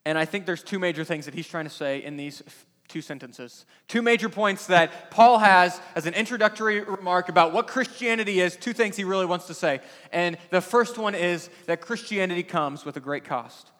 And 0.04 0.18
I 0.18 0.26
think 0.26 0.44
there's 0.44 0.62
two 0.62 0.78
major 0.78 1.02
things 1.02 1.24
that 1.24 1.32
he's 1.32 1.48
trying 1.48 1.64
to 1.64 1.70
say 1.70 2.04
in 2.04 2.18
these 2.18 2.42
two 2.88 3.00
sentences. 3.00 3.64
Two 3.88 4.02
major 4.02 4.28
points 4.28 4.66
that 4.66 5.10
Paul 5.10 5.38
has 5.38 5.80
as 5.94 6.04
an 6.04 6.12
introductory 6.12 6.82
remark 6.82 7.30
about 7.30 7.54
what 7.54 7.68
Christianity 7.68 8.40
is, 8.40 8.54
two 8.54 8.74
things 8.74 8.98
he 8.98 9.04
really 9.04 9.24
wants 9.24 9.46
to 9.46 9.54
say. 9.54 9.80
And 10.12 10.36
the 10.50 10.60
first 10.60 10.98
one 10.98 11.14
is 11.14 11.48
that 11.64 11.80
Christianity 11.80 12.42
comes 12.42 12.84
with 12.84 12.98
a 12.98 13.00
great 13.00 13.24
cost. 13.24 13.70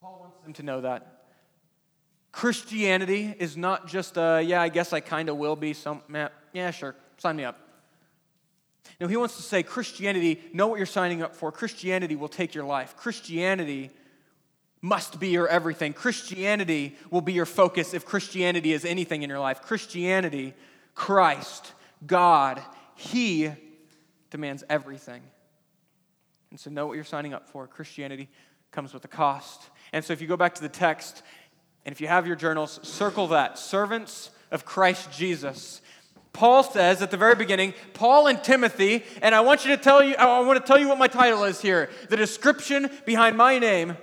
Paul 0.00 0.20
wants 0.22 0.38
them 0.42 0.54
to 0.54 0.62
know 0.62 0.80
that. 0.80 1.11
Christianity 2.32 3.34
is 3.38 3.56
not 3.56 3.86
just 3.86 4.16
a, 4.16 4.42
yeah, 4.42 4.62
I 4.62 4.70
guess 4.70 4.92
I 4.92 5.00
kind 5.00 5.28
of 5.28 5.36
will 5.36 5.54
be 5.54 5.74
some, 5.74 6.02
yeah, 6.52 6.70
sure, 6.70 6.96
sign 7.18 7.36
me 7.36 7.44
up. 7.44 7.58
No, 9.00 9.06
he 9.06 9.16
wants 9.16 9.36
to 9.36 9.42
say 9.42 9.62
Christianity, 9.62 10.40
know 10.52 10.66
what 10.66 10.76
you're 10.76 10.86
signing 10.86 11.22
up 11.22 11.36
for. 11.36 11.52
Christianity 11.52 12.16
will 12.16 12.28
take 12.28 12.54
your 12.54 12.64
life. 12.64 12.96
Christianity 12.96 13.90
must 14.80 15.20
be 15.20 15.28
your 15.28 15.46
everything. 15.46 15.92
Christianity 15.92 16.96
will 17.10 17.20
be 17.20 17.32
your 17.32 17.46
focus 17.46 17.94
if 17.94 18.04
Christianity 18.04 18.72
is 18.72 18.84
anything 18.84 19.22
in 19.22 19.30
your 19.30 19.38
life. 19.38 19.62
Christianity, 19.62 20.54
Christ, 20.94 21.72
God, 22.06 22.60
He 22.96 23.50
demands 24.30 24.64
everything. 24.68 25.22
And 26.50 26.58
so 26.58 26.70
know 26.70 26.86
what 26.86 26.94
you're 26.94 27.04
signing 27.04 27.34
up 27.34 27.48
for. 27.48 27.66
Christianity 27.66 28.28
comes 28.72 28.92
with 28.92 29.04
a 29.04 29.08
cost. 29.08 29.62
And 29.92 30.04
so 30.04 30.12
if 30.12 30.20
you 30.20 30.26
go 30.26 30.36
back 30.36 30.54
to 30.56 30.62
the 30.62 30.68
text, 30.68 31.22
and 31.84 31.92
if 31.92 32.00
you 32.00 32.08
have 32.08 32.26
your 32.26 32.36
journals, 32.36 32.78
circle 32.82 33.28
that 33.28 33.58
servants 33.58 34.30
of 34.50 34.64
Christ 34.64 35.10
Jesus. 35.12 35.80
Paul 36.32 36.62
says 36.62 37.02
at 37.02 37.10
the 37.10 37.16
very 37.16 37.34
beginning, 37.34 37.74
Paul 37.92 38.26
and 38.26 38.42
Timothy, 38.42 39.04
and 39.20 39.34
I 39.34 39.40
want 39.40 39.64
you 39.64 39.76
to 39.76 39.82
tell 39.82 40.02
you, 40.02 40.14
I 40.14 40.40
want 40.40 40.58
to 40.58 40.66
tell 40.66 40.78
you 40.78 40.88
what 40.88 40.98
my 40.98 41.08
title 41.08 41.44
is 41.44 41.60
here. 41.60 41.90
The 42.08 42.16
description 42.16 42.90
behind 43.04 43.36
my 43.36 43.58
name 43.58 43.96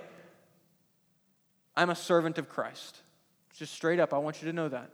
I'm 1.76 1.90
a 1.90 1.96
servant 1.96 2.36
of 2.36 2.48
Christ. 2.48 2.98
Just 3.56 3.72
straight 3.72 4.00
up, 4.00 4.12
I 4.12 4.18
want 4.18 4.42
you 4.42 4.48
to 4.48 4.52
know 4.52 4.68
that. 4.68 4.90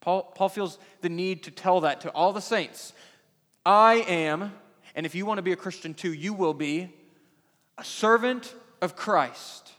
Paul, 0.00 0.22
Paul 0.22 0.48
feels 0.48 0.78
the 1.00 1.08
need 1.08 1.44
to 1.44 1.50
tell 1.50 1.80
that 1.80 2.02
to 2.02 2.10
all 2.10 2.32
the 2.32 2.40
saints. 2.40 2.92
I 3.64 3.94
am, 4.08 4.52
and 4.94 5.06
if 5.06 5.14
you 5.14 5.26
want 5.26 5.38
to 5.38 5.42
be 5.42 5.52
a 5.52 5.56
Christian 5.56 5.94
too, 5.94 6.12
you 6.12 6.32
will 6.32 6.54
be 6.54 6.92
a 7.78 7.84
servant 7.84 8.54
of 8.80 8.96
Christ. 8.96 9.72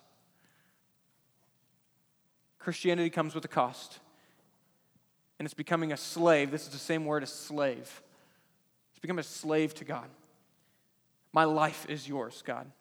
Christianity 2.64 3.10
comes 3.10 3.36
with 3.36 3.44
a 3.44 3.50
cost. 3.50 4.00
And 5.38 5.46
it's 5.46 5.54
becoming 5.54 5.92
a 5.92 5.98
slave. 5.98 6.50
This 6.50 6.64
is 6.64 6.70
the 6.70 6.78
same 6.78 7.06
word 7.06 7.24
as 7.24 7.32
slave. 7.32 8.02
It's 8.92 9.00
becoming 9.02 9.20
a 9.20 9.24
slave 9.24 9.74
to 9.76 9.86
God. 9.86 10.08
My 11.34 11.44
life 11.44 11.86
is 11.90 12.08
yours, 12.08 12.42
God. 12.46 12.72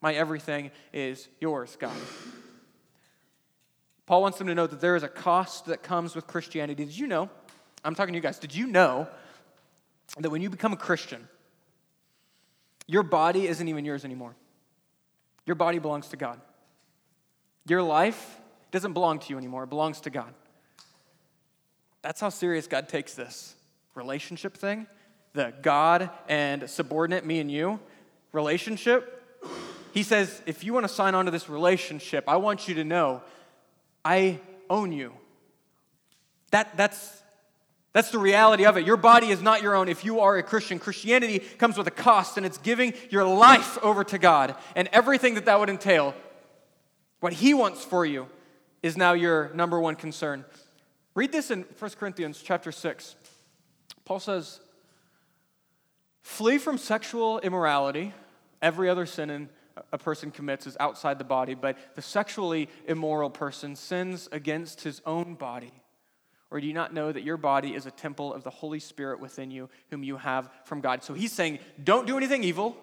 My 0.00 0.14
everything 0.14 0.70
is 0.92 1.28
yours, 1.40 1.76
God. 1.80 1.96
Paul 4.06 4.22
wants 4.22 4.38
them 4.38 4.46
to 4.46 4.54
know 4.54 4.66
that 4.66 4.80
there 4.80 4.96
is 4.96 5.02
a 5.02 5.08
cost 5.08 5.66
that 5.66 5.82
comes 5.82 6.14
with 6.14 6.26
Christianity. 6.26 6.84
Did 6.84 6.96
you 6.96 7.06
know? 7.06 7.30
I'm 7.84 7.94
talking 7.94 8.12
to 8.12 8.16
you 8.16 8.22
guys. 8.22 8.38
Did 8.38 8.54
you 8.54 8.66
know 8.66 9.08
that 10.18 10.30
when 10.30 10.42
you 10.42 10.50
become 10.50 10.72
a 10.72 10.76
Christian, 10.76 11.26
your 12.86 13.02
body 13.02 13.48
isn't 13.48 13.66
even 13.66 13.84
yours 13.84 14.04
anymore? 14.04 14.36
Your 15.46 15.56
body 15.56 15.78
belongs 15.78 16.08
to 16.08 16.16
God. 16.16 16.40
Your 17.66 17.82
life 17.82 18.38
doesn't 18.74 18.92
belong 18.92 19.20
to 19.20 19.30
you 19.30 19.38
anymore, 19.38 19.62
it 19.62 19.70
belongs 19.70 20.00
to 20.00 20.10
God. 20.10 20.34
That's 22.02 22.20
how 22.20 22.28
serious 22.28 22.66
God 22.66 22.88
takes 22.88 23.14
this 23.14 23.54
relationship 23.94 24.56
thing. 24.56 24.88
The 25.32 25.54
God 25.62 26.10
and 26.28 26.68
subordinate, 26.68 27.24
me 27.24 27.38
and 27.38 27.50
you, 27.50 27.78
relationship. 28.32 29.22
He 29.92 30.02
says, 30.02 30.42
if 30.44 30.64
you 30.64 30.74
want 30.74 30.88
to 30.88 30.92
sign 30.92 31.14
on 31.14 31.24
to 31.26 31.30
this 31.30 31.48
relationship, 31.48 32.24
I 32.26 32.36
want 32.36 32.66
you 32.66 32.74
to 32.74 32.84
know 32.84 33.22
I 34.04 34.40
own 34.68 34.90
you. 34.90 35.12
That, 36.50 36.76
that's, 36.76 37.22
that's 37.92 38.10
the 38.10 38.18
reality 38.18 38.66
of 38.66 38.76
it. 38.76 38.84
Your 38.84 38.96
body 38.96 39.28
is 39.28 39.40
not 39.40 39.62
your 39.62 39.76
own 39.76 39.88
if 39.88 40.04
you 40.04 40.18
are 40.18 40.36
a 40.36 40.42
Christian. 40.42 40.80
Christianity 40.80 41.38
comes 41.38 41.78
with 41.78 41.86
a 41.86 41.92
cost, 41.92 42.36
and 42.36 42.44
it's 42.44 42.58
giving 42.58 42.92
your 43.08 43.24
life 43.24 43.78
over 43.82 44.02
to 44.02 44.18
God 44.18 44.56
and 44.74 44.88
everything 44.92 45.34
that 45.34 45.44
that 45.44 45.60
would 45.60 45.70
entail. 45.70 46.12
What 47.20 47.32
He 47.32 47.54
wants 47.54 47.84
for 47.84 48.04
you 48.04 48.26
is 48.84 48.98
now 48.98 49.14
your 49.14 49.50
number 49.54 49.80
one 49.80 49.96
concern. 49.96 50.44
Read 51.14 51.32
this 51.32 51.50
in 51.50 51.62
1 51.78 51.90
Corinthians 51.92 52.42
chapter 52.44 52.70
6. 52.70 53.16
Paul 54.04 54.20
says, 54.20 54.60
Flee 56.20 56.58
from 56.58 56.76
sexual 56.76 57.38
immorality. 57.40 58.12
Every 58.60 58.90
other 58.90 59.06
sin 59.06 59.30
in 59.30 59.48
a 59.90 59.96
person 59.96 60.30
commits 60.30 60.66
is 60.66 60.76
outside 60.78 61.18
the 61.18 61.24
body, 61.24 61.54
but 61.54 61.78
the 61.94 62.02
sexually 62.02 62.68
immoral 62.86 63.30
person 63.30 63.74
sins 63.74 64.28
against 64.32 64.82
his 64.82 65.00
own 65.06 65.34
body. 65.34 65.72
Or 66.50 66.60
do 66.60 66.66
you 66.66 66.74
not 66.74 66.92
know 66.92 67.10
that 67.10 67.22
your 67.22 67.38
body 67.38 67.74
is 67.74 67.86
a 67.86 67.90
temple 67.90 68.34
of 68.34 68.44
the 68.44 68.50
Holy 68.50 68.80
Spirit 68.80 69.18
within 69.18 69.50
you, 69.50 69.70
whom 69.88 70.04
you 70.04 70.18
have 70.18 70.50
from 70.66 70.82
God? 70.82 71.02
So 71.02 71.14
he's 71.14 71.32
saying, 71.32 71.58
don't 71.82 72.06
do 72.06 72.18
anything 72.18 72.44
evil, 72.44 72.76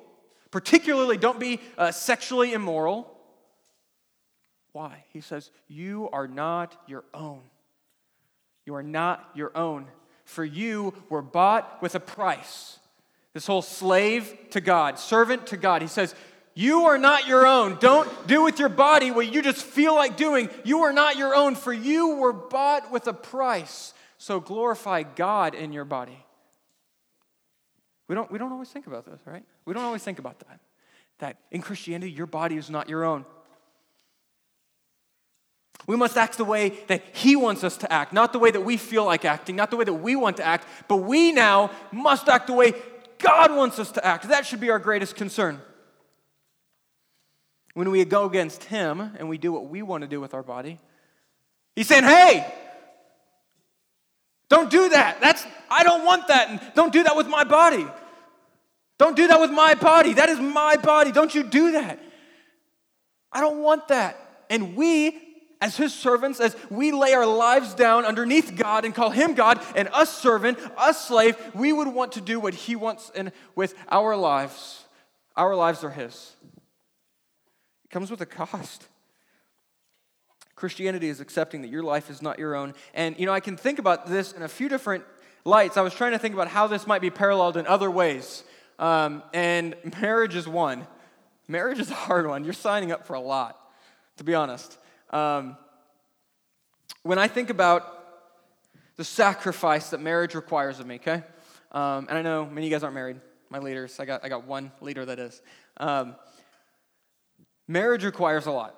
particularly 0.50 1.17
don't 1.17 1.39
be 1.39 1.60
uh, 1.77 1.91
sexually 1.91 2.53
immoral. 2.53 3.20
Why? 4.73 5.03
He 5.11 5.21
says, 5.21 5.51
you 5.67 6.09
are 6.13 6.27
not 6.27 6.75
your 6.87 7.03
own. 7.13 7.41
You 8.65 8.75
are 8.75 8.83
not 8.83 9.29
your 9.35 9.55
own. 9.57 9.87
For 10.23 10.45
you 10.45 10.93
were 11.09 11.21
bought 11.21 11.81
with 11.81 11.95
a 11.95 11.99
price. 11.99 12.79
This 13.33 13.47
whole 13.47 13.61
slave 13.61 14.33
to 14.51 14.61
God, 14.61 14.99
servant 14.99 15.47
to 15.47 15.57
God. 15.57 15.81
He 15.81 15.87
says, 15.87 16.15
you 16.53 16.85
are 16.85 16.97
not 16.97 17.27
your 17.27 17.47
own. 17.47 17.77
Don't 17.79 18.09
do 18.27 18.43
with 18.43 18.59
your 18.59 18.69
body 18.69 19.09
what 19.11 19.31
you 19.31 19.41
just 19.41 19.63
feel 19.63 19.95
like 19.95 20.17
doing. 20.17 20.49
You 20.63 20.81
are 20.81 20.93
not 20.93 21.17
your 21.17 21.33
own, 21.33 21.55
for 21.55 21.71
you 21.71 22.15
were 22.17 22.33
bought 22.33 22.91
with 22.91 23.07
a 23.07 23.13
price. 23.13 23.93
So 24.17 24.39
glorify 24.39 25.03
God 25.03 25.55
in 25.55 25.71
your 25.71 25.85
body. 25.85 26.25
We 28.07 28.15
don't, 28.15 28.29
we 28.29 28.37
don't 28.37 28.51
always 28.51 28.69
think 28.69 28.87
about 28.87 29.05
this, 29.05 29.19
right? 29.25 29.43
We 29.65 29.73
don't 29.73 29.83
always 29.83 30.03
think 30.03 30.19
about 30.19 30.39
that. 30.39 30.59
That 31.19 31.37
in 31.51 31.61
Christianity, 31.61 32.11
your 32.11 32.27
body 32.27 32.57
is 32.57 32.69
not 32.69 32.89
your 32.89 33.05
own. 33.05 33.25
We 35.88 35.95
must 35.95 36.15
act 36.17 36.38
the 36.38 36.45
way 36.45 36.69
that 36.88 37.03
He 37.13 37.35
wants 37.35 37.63
us 37.63 37.77
to 37.77 37.91
act, 37.91 38.13
not 38.13 38.33
the 38.33 38.39
way 38.39 38.51
that 38.51 38.61
we 38.61 38.77
feel 38.77 39.05
like 39.05 39.25
acting, 39.25 39.55
not 39.55 39.71
the 39.71 39.77
way 39.77 39.85
that 39.85 39.93
we 39.93 40.15
want 40.15 40.38
to 40.38 40.45
act, 40.45 40.67
but 40.88 40.97
we 40.97 41.31
now 41.31 41.71
must 41.91 42.29
act 42.29 42.47
the 42.47 42.53
way 42.53 42.73
God 43.17 43.55
wants 43.55 43.79
us 43.79 43.91
to 43.93 44.05
act. 44.05 44.27
That 44.29 44.45
should 44.45 44.59
be 44.59 44.69
our 44.69 44.79
greatest 44.79 45.15
concern. 45.15 45.59
When 47.73 47.89
we 47.89 48.03
go 48.05 48.25
against 48.25 48.65
Him 48.65 49.00
and 49.17 49.29
we 49.29 49.38
do 49.38 49.51
what 49.51 49.67
we 49.67 49.81
want 49.81 50.01
to 50.01 50.07
do 50.07 50.19
with 50.19 50.33
our 50.33 50.43
body, 50.43 50.79
He's 51.75 51.88
saying, 51.88 52.03
hey, 52.03 52.53
don't 54.50 54.69
do 54.69 54.89
that. 54.89 55.21
That's 55.21 55.45
I 55.69 55.83
don't 55.83 56.03
want 56.05 56.27
that. 56.27 56.50
And 56.50 56.61
don't 56.75 56.91
do 56.91 57.03
that 57.03 57.15
with 57.15 57.27
my 57.27 57.45
body. 57.45 57.88
Don't 58.97 59.15
do 59.15 59.27
that 59.29 59.39
with 59.39 59.50
my 59.50 59.73
body. 59.75 60.13
That 60.13 60.29
is 60.29 60.39
my 60.39 60.75
body. 60.75 61.13
Don't 61.13 61.33
you 61.33 61.43
do 61.43 61.71
that. 61.71 61.97
I 63.31 63.39
don't 63.39 63.63
want 63.63 63.88
that. 63.88 64.17
And 64.50 64.75
we, 64.75 65.17
as 65.61 65.77
his 65.77 65.93
servants, 65.93 66.39
as 66.39 66.57
we 66.71 66.91
lay 66.91 67.13
our 67.13 67.25
lives 67.25 67.75
down 67.75 68.03
underneath 68.03 68.55
God 68.55 68.83
and 68.83 68.95
call 68.95 69.11
him 69.11 69.35
God 69.35 69.61
and 69.75 69.87
us 69.93 70.11
servant, 70.11 70.57
us 70.75 71.07
slave, 71.07 71.37
we 71.53 71.71
would 71.71 71.87
want 71.87 72.13
to 72.13 72.21
do 72.21 72.39
what 72.39 72.55
he 72.55 72.75
wants 72.75 73.11
in, 73.13 73.31
with 73.55 73.75
our 73.89 74.15
lives. 74.15 74.85
Our 75.35 75.55
lives 75.55 75.83
are 75.83 75.91
his 75.91 76.35
It 77.85 77.91
comes 77.91 78.09
with 78.09 78.21
a 78.21 78.25
cost. 78.25 78.87
Christianity 80.55 81.09
is 81.09 81.21
accepting 81.21 81.61
that 81.61 81.69
your 81.69 81.83
life 81.83 82.09
is 82.09 82.21
not 82.21 82.37
your 82.37 82.55
own. 82.55 82.73
And, 82.93 83.17
you 83.19 83.25
know, 83.25 83.33
I 83.33 83.39
can 83.39 83.55
think 83.55 83.79
about 83.79 84.07
this 84.07 84.31
in 84.31 84.41
a 84.41 84.47
few 84.47 84.67
different 84.67 85.03
lights. 85.45 85.77
I 85.77 85.81
was 85.81 85.93
trying 85.93 86.11
to 86.11 86.19
think 86.19 86.33
about 86.33 86.47
how 86.47 86.67
this 86.67 86.85
might 86.85 87.01
be 87.01 87.09
paralleled 87.09 87.57
in 87.57 87.65
other 87.65 87.89
ways. 87.89 88.43
Um, 88.77 89.23
and 89.33 89.75
marriage 90.01 90.35
is 90.35 90.47
one. 90.47 90.85
Marriage 91.47 91.79
is 91.79 91.89
a 91.89 91.95
hard 91.95 92.27
one. 92.27 92.43
You're 92.43 92.53
signing 92.53 92.91
up 92.91 93.07
for 93.07 93.13
a 93.13 93.19
lot, 93.19 93.57
to 94.17 94.23
be 94.23 94.35
honest. 94.35 94.77
Um, 95.11 95.57
when 97.03 97.19
I 97.19 97.27
think 97.27 97.49
about 97.49 97.97
the 98.97 99.03
sacrifice 99.03 99.91
that 99.91 99.99
marriage 99.99 100.35
requires 100.35 100.79
of 100.79 100.87
me, 100.87 100.95
okay? 100.95 101.23
Um, 101.71 102.07
and 102.09 102.17
I 102.17 102.21
know 102.21 102.45
many 102.45 102.67
of 102.67 102.71
you 102.71 102.75
guys 102.75 102.83
aren't 102.83 102.95
married, 102.95 103.21
my 103.49 103.59
leaders. 103.59 103.99
I 103.99 104.05
got, 104.05 104.25
I 104.25 104.29
got 104.29 104.45
one 104.45 104.71
leader 104.81 105.05
that 105.05 105.19
is. 105.19 105.41
Um, 105.77 106.15
Marriage 107.71 108.03
requires 108.03 108.47
a 108.47 108.51
lot. 108.51 108.75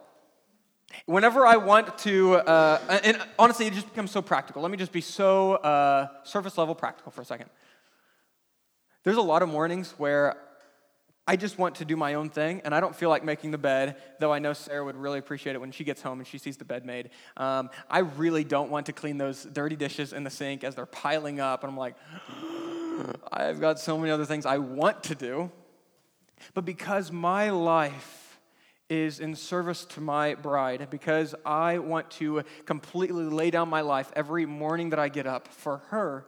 Whenever 1.07 1.47
I 1.47 1.57
want 1.57 1.97
to, 1.99 2.35
uh, 2.35 2.99
and 3.03 3.17
honestly, 3.39 3.65
it 3.65 3.73
just 3.73 3.89
becomes 3.89 4.11
so 4.11 4.21
practical. 4.21 4.61
Let 4.61 4.69
me 4.69 4.77
just 4.77 4.91
be 4.91 5.01
so 5.01 5.53
uh, 5.53 6.09
surface 6.23 6.59
level 6.59 6.75
practical 6.75 7.11
for 7.11 7.21
a 7.21 7.25
second. 7.25 7.49
There's 9.03 9.17
a 9.17 9.21
lot 9.21 9.41
of 9.41 9.49
mornings 9.49 9.95
where 9.97 10.37
I 11.25 11.37
just 11.37 11.57
want 11.57 11.75
to 11.75 11.85
do 11.85 11.95
my 11.95 12.15
own 12.15 12.29
thing, 12.29 12.61
and 12.65 12.75
I 12.75 12.81
don't 12.81 12.95
feel 12.95 13.09
like 13.09 13.23
making 13.23 13.51
the 13.51 13.57
bed, 13.57 13.95
though 14.19 14.33
I 14.33 14.39
know 14.39 14.51
Sarah 14.51 14.83
would 14.83 14.97
really 14.97 15.19
appreciate 15.19 15.55
it 15.55 15.59
when 15.59 15.71
she 15.71 15.85
gets 15.85 16.01
home 16.01 16.19
and 16.19 16.27
she 16.27 16.37
sees 16.37 16.57
the 16.57 16.65
bed 16.65 16.85
made. 16.85 17.11
Um, 17.37 17.69
I 17.89 17.99
really 17.99 18.43
don't 18.43 18.69
want 18.69 18.87
to 18.87 18.93
clean 18.93 19.17
those 19.17 19.45
dirty 19.45 19.77
dishes 19.77 20.11
in 20.11 20.25
the 20.25 20.29
sink 20.29 20.65
as 20.65 20.75
they're 20.75 20.85
piling 20.85 21.39
up, 21.39 21.63
and 21.63 21.71
I'm 21.71 21.77
like, 21.77 21.95
I've 23.31 23.61
got 23.61 23.79
so 23.79 23.97
many 23.97 24.11
other 24.11 24.25
things 24.25 24.45
I 24.45 24.57
want 24.57 25.03
to 25.03 25.15
do. 25.15 25.49
But 26.53 26.65
because 26.65 27.09
my 27.09 27.51
life 27.51 28.23
is 28.89 29.19
in 29.19 29.35
service 29.35 29.85
to 29.85 30.01
my 30.01 30.35
bride 30.35 30.87
because 30.89 31.33
I 31.45 31.79
want 31.79 32.11
to 32.11 32.43
completely 32.65 33.23
lay 33.23 33.49
down 33.49 33.69
my 33.69 33.81
life 33.81 34.11
every 34.15 34.45
morning 34.45 34.89
that 34.89 34.99
I 34.99 35.09
get 35.09 35.25
up 35.25 35.47
for 35.47 35.77
her. 35.89 36.25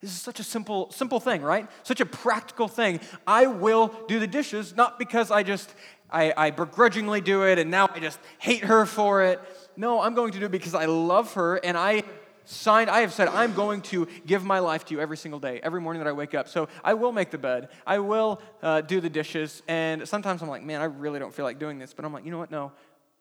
This 0.00 0.10
is 0.10 0.20
such 0.20 0.38
a 0.38 0.44
simple, 0.44 0.90
simple 0.92 1.18
thing, 1.18 1.42
right? 1.42 1.68
Such 1.82 2.00
a 2.00 2.06
practical 2.06 2.68
thing. 2.68 3.00
I 3.26 3.46
will 3.46 3.92
do 4.06 4.20
the 4.20 4.28
dishes, 4.28 4.76
not 4.76 4.98
because 4.98 5.30
I 5.30 5.42
just 5.42 5.74
I, 6.10 6.32
I 6.36 6.50
begrudgingly 6.50 7.20
do 7.20 7.42
it 7.42 7.58
and 7.58 7.70
now 7.70 7.88
I 7.92 8.00
just 8.00 8.18
hate 8.38 8.64
her 8.64 8.86
for 8.86 9.22
it. 9.24 9.40
No, 9.76 10.00
I'm 10.00 10.14
going 10.14 10.32
to 10.32 10.38
do 10.38 10.46
it 10.46 10.52
because 10.52 10.74
I 10.74 10.86
love 10.86 11.34
her 11.34 11.56
and 11.56 11.76
I 11.76 12.04
signed, 12.44 12.88
I 12.88 13.00
have 13.00 13.12
said, 13.12 13.28
I'm 13.28 13.52
going 13.52 13.82
to 13.82 14.06
give 14.26 14.42
my 14.42 14.58
life 14.58 14.86
to 14.86 14.94
you 14.94 15.00
every 15.00 15.18
single 15.18 15.38
day, 15.38 15.60
every 15.62 15.80
morning 15.80 16.02
that 16.02 16.08
I 16.08 16.12
wake 16.12 16.34
up. 16.34 16.48
So 16.48 16.68
I 16.82 16.94
will 16.94 17.12
make 17.12 17.30
the 17.30 17.38
bed. 17.38 17.68
I 17.86 17.98
will 17.98 18.40
uh, 18.62 18.80
do 18.80 19.00
the 19.00 19.10
dishes. 19.10 19.62
And 19.68 20.08
sometimes 20.08 20.40
I'm 20.40 20.48
like, 20.48 20.62
man, 20.62 20.80
I 20.80 20.84
really 20.84 21.18
don't 21.18 21.34
feel 21.34 21.44
like 21.44 21.58
doing 21.58 21.78
this. 21.78 21.92
But 21.92 22.04
I'm 22.04 22.12
like, 22.12 22.24
you 22.24 22.30
know 22.30 22.38
what? 22.38 22.50
No, 22.50 22.72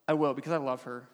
I 0.08 0.14
will 0.14 0.34
because 0.34 0.54
I 0.54 0.58
love 0.58 0.84
her. 0.84 1.10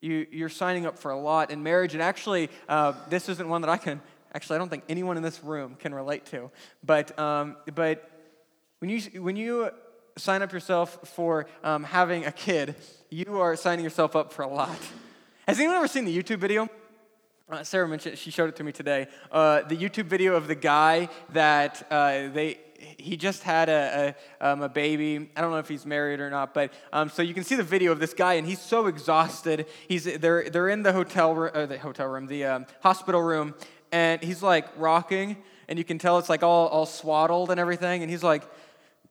You, 0.00 0.26
you're 0.30 0.48
signing 0.48 0.86
up 0.86 0.98
for 0.98 1.10
a 1.10 1.18
lot 1.18 1.50
in 1.50 1.62
marriage. 1.62 1.94
And 1.94 2.02
actually, 2.02 2.48
uh, 2.68 2.94
this 3.08 3.28
isn't 3.28 3.48
one 3.48 3.60
that 3.62 3.70
I 3.70 3.76
can, 3.76 4.00
actually, 4.34 4.56
I 4.56 4.58
don't 4.58 4.68
think 4.68 4.84
anyone 4.88 5.16
in 5.16 5.22
this 5.22 5.42
room 5.44 5.76
can 5.78 5.94
relate 5.94 6.26
to. 6.26 6.50
But, 6.84 7.18
um, 7.18 7.56
but 7.74 8.10
when, 8.78 8.90
you, 8.90 9.00
when 9.22 9.36
you 9.36 9.70
sign 10.16 10.42
up 10.42 10.52
yourself 10.52 10.98
for 11.14 11.46
um, 11.62 11.84
having 11.84 12.24
a 12.24 12.32
kid, 12.32 12.74
you 13.10 13.40
are 13.40 13.56
signing 13.56 13.84
yourself 13.84 14.16
up 14.16 14.32
for 14.32 14.42
a 14.42 14.48
lot. 14.48 14.78
Has 15.46 15.58
anyone 15.58 15.76
ever 15.76 15.88
seen 15.88 16.04
the 16.04 16.16
YouTube 16.16 16.38
video? 16.38 16.68
Uh, 17.50 17.64
Sarah 17.64 17.88
mentioned 17.88 18.16
she 18.16 18.30
showed 18.30 18.48
it 18.48 18.56
to 18.56 18.64
me 18.64 18.70
today. 18.70 19.08
Uh, 19.32 19.62
the 19.62 19.76
YouTube 19.76 20.04
video 20.04 20.36
of 20.36 20.46
the 20.46 20.54
guy 20.54 21.08
that 21.30 21.84
uh, 21.90 22.28
they 22.28 22.58
he 22.98 23.16
just 23.16 23.42
had 23.42 23.68
a, 23.68 24.14
a, 24.40 24.46
um, 24.46 24.62
a, 24.62 24.68
baby. 24.68 25.28
I 25.36 25.40
don't 25.40 25.50
know 25.50 25.58
if 25.58 25.68
he's 25.68 25.84
married 25.84 26.20
or 26.20 26.30
not, 26.30 26.54
but 26.54 26.72
um, 26.92 27.08
so 27.10 27.22
you 27.22 27.34
can 27.34 27.44
see 27.44 27.54
the 27.54 27.62
video 27.62 27.92
of 27.92 28.00
this 28.00 28.14
guy, 28.14 28.34
and 28.34 28.46
he's 28.46 28.60
so 28.60 28.86
exhausted. 28.86 29.66
He's 29.88 30.04
they're 30.04 30.48
they're 30.48 30.68
in 30.68 30.82
the 30.82 30.92
hotel 30.92 31.34
the 31.34 31.78
hotel 31.78 32.06
room, 32.06 32.26
the 32.26 32.44
um, 32.44 32.66
hospital 32.80 33.22
room, 33.22 33.54
and 33.92 34.22
he's 34.22 34.42
like 34.42 34.66
rocking, 34.76 35.36
and 35.68 35.78
you 35.78 35.84
can 35.84 35.98
tell 35.98 36.18
it's 36.18 36.28
like 36.28 36.42
all 36.42 36.68
all 36.68 36.86
swaddled 36.86 37.50
and 37.50 37.60
everything, 37.60 38.02
and 38.02 38.10
he's 38.10 38.22
like 38.22 38.44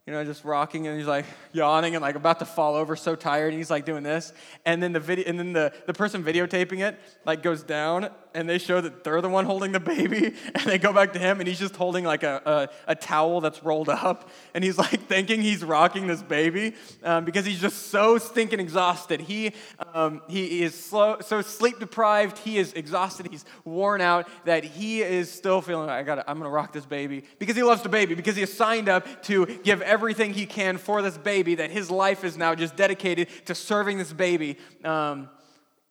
you 0.09 0.15
know, 0.15 0.25
just 0.25 0.43
rocking, 0.43 0.87
and 0.87 0.97
he's 0.97 1.05
like 1.05 1.25
yawning 1.53 1.93
and 1.93 2.01
like 2.01 2.15
about 2.15 2.39
to 2.39 2.45
fall 2.45 2.73
over, 2.73 2.95
so 2.95 3.13
tired, 3.15 3.49
and 3.49 3.59
he's 3.59 3.69
like 3.69 3.85
doing 3.85 4.01
this. 4.01 4.33
And 4.65 4.81
then 4.81 4.91
the 4.91 4.99
video, 4.99 5.25
and 5.27 5.37
then 5.37 5.53
the, 5.53 5.71
the 5.85 5.93
person 5.93 6.23
videotaping 6.23 6.79
it 6.79 6.99
like 7.27 7.43
goes 7.43 7.61
down, 7.61 8.09
and 8.33 8.49
they 8.49 8.57
show 8.57 8.81
that 8.81 9.03
they're 9.03 9.21
the 9.21 9.29
one 9.29 9.45
holding 9.45 9.71
the 9.71 9.79
baby, 9.79 10.33
and 10.55 10.63
they 10.65 10.79
go 10.79 10.91
back 10.91 11.13
to 11.13 11.19
him, 11.19 11.39
and 11.39 11.47
he's 11.47 11.59
just 11.59 11.75
holding 11.75 12.05
like 12.05 12.23
a, 12.23 12.69
a, 12.87 12.91
a 12.91 12.95
towel 12.95 13.39
that's 13.39 13.63
rolled 13.63 13.89
up, 13.89 14.29
and 14.55 14.63
he's 14.63 14.79
like 14.79 15.07
thinking 15.07 15.43
he's 15.43 15.63
rocking 15.63 16.07
this 16.07 16.23
baby 16.23 16.73
um, 17.03 17.23
because 17.23 17.45
he's 17.45 17.61
just 17.61 17.87
so 17.87 18.17
stinking 18.17 18.59
exhausted. 18.59 19.21
He, 19.21 19.53
um, 19.93 20.23
he 20.27 20.63
is 20.63 20.73
slow, 20.73 21.17
so 21.21 21.41
sleep 21.41 21.79
deprived, 21.79 22.39
he 22.39 22.57
is 22.57 22.73
exhausted, 22.73 23.27
he's 23.29 23.45
worn 23.63 24.01
out 24.01 24.27
that 24.45 24.63
he 24.63 25.01
is 25.01 25.31
still 25.31 25.61
feeling 25.61 25.87
I 25.87 26.01
got 26.01 26.27
I'm 26.27 26.39
gonna 26.39 26.49
rock 26.49 26.73
this 26.73 26.85
baby 26.85 27.25
because 27.37 27.55
he 27.55 27.61
loves 27.61 27.83
the 27.83 27.89
baby, 27.89 28.15
because 28.15 28.35
he 28.35 28.41
has 28.41 28.51
signed 28.51 28.89
up 28.89 29.23
to 29.23 29.45
give 29.63 29.83
everything 29.99 30.33
he 30.33 30.45
can 30.45 30.77
for 30.77 31.01
this 31.01 31.17
baby, 31.17 31.55
that 31.55 31.71
his 31.71 31.91
life 31.91 32.23
is 32.23 32.37
now 32.37 32.55
just 32.55 32.77
dedicated 32.77 33.27
to 33.45 33.53
serving 33.53 33.97
this 33.97 34.13
baby. 34.13 34.55
Um, 34.85 35.29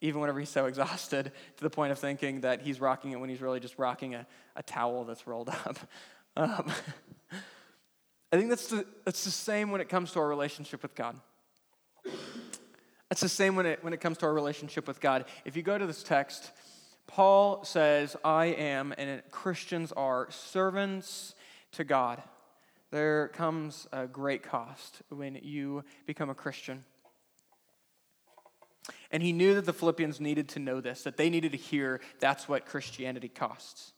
even 0.01 0.19
whenever 0.19 0.41
he's 0.41 0.49
so 0.49 0.65
exhausted 0.65 1.31
to 1.59 1.63
the 1.63 1.69
point 1.69 1.93
of 1.93 1.99
thinking 1.99 2.41
that 2.41 2.63
he's 2.63 2.81
rocking 2.81 3.13
it 3.13 3.21
when 3.21 3.29
he's 3.29 3.43
really 3.43 3.61
just 3.61 3.79
rocking 3.79 4.15
a, 4.15 4.27
a 4.57 4.63
towel 4.63 5.05
that's 5.05 5.27
rolled 5.27 5.51
up. 5.51 5.79
Um, 6.37 6.71
I 8.33 8.37
think 8.37 8.49
that's 8.49 8.69
the, 8.69 8.87
that's 9.05 9.25
the 9.25 9.31
same 9.33 9.73
when 9.73 9.81
it 9.81 9.89
comes 9.89 10.13
to 10.13 10.21
our 10.21 10.29
relationship 10.29 10.83
with 10.83 10.95
God. 10.95 11.17
That's 13.09 13.23
the 13.23 13.29
same 13.29 13.57
when 13.57 13.67
it, 13.67 13.83
when 13.83 13.93
it 13.93 14.01
comes 14.01 14.19
to 14.19 14.27
our 14.27 14.33
relationship 14.33 14.87
with 14.87 15.01
God. 15.01 15.25
If 15.45 15.57
you 15.57 15.65
go 15.65 15.77
to 15.77 15.85
this 15.85 16.05
text, 16.05 16.53
Paul 17.09 17.65
says, 17.65 18.15
I 18.25 18.47
am, 18.47 18.95
and 18.97 19.21
Christians 19.33 19.91
are 19.91 20.31
servants 20.31 21.35
to 21.73 21.83
God. 21.83 22.23
There 22.91 23.29
comes 23.29 23.87
a 23.93 24.07
great 24.07 24.43
cost 24.43 25.03
when 25.11 25.39
you 25.43 25.85
become 26.07 26.31
a 26.31 26.35
Christian. 26.35 26.85
And 29.11 29.23
he 29.23 29.33
knew 29.33 29.55
that 29.55 29.67
the 29.67 29.73
Philippians 29.73 30.21
needed 30.21 30.49
to 30.51 30.59
know 30.59 30.81
this, 30.81 31.03
that 31.03 31.17
they 31.17 31.29
needed 31.29 31.53
to 31.53 31.59
hear 31.59 32.01
that's 32.21 32.49
what 32.49 32.67
Christianity 32.67 33.29
costs. 33.29 33.93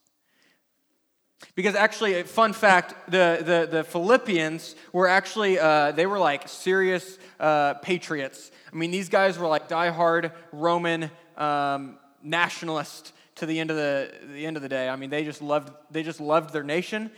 Because 1.54 1.74
actually, 1.74 2.22
fun 2.24 2.52
fact, 2.52 3.10
the, 3.10 3.38
the, 3.40 3.78
the 3.78 3.84
Philippians 3.84 4.74
were 4.92 5.08
actually, 5.08 5.58
uh, 5.58 5.92
they 5.92 6.06
were 6.06 6.18
like 6.18 6.48
serious 6.48 7.18
uh, 7.38 7.74
patriots. 7.74 8.50
I 8.72 8.76
mean, 8.76 8.90
these 8.90 9.08
guys 9.08 9.38
were 9.38 9.48
like 9.48 9.68
diehard 9.68 10.32
Roman 10.52 11.10
um, 11.36 11.98
nationalists 12.22 13.12
to 13.36 13.46
the 13.46 13.58
end 13.58 13.70
of 13.70 13.76
the, 13.76 14.12
the 14.34 14.44
end 14.44 14.56
of 14.56 14.62
the 14.62 14.68
day. 14.68 14.88
I 14.88 14.96
mean, 14.96 15.08
they 15.08 15.24
just 15.24 15.40
loved, 15.40 15.72
they 15.90 16.02
just 16.02 16.20
loved 16.20 16.52
their 16.52 16.62
nation. 16.62 17.10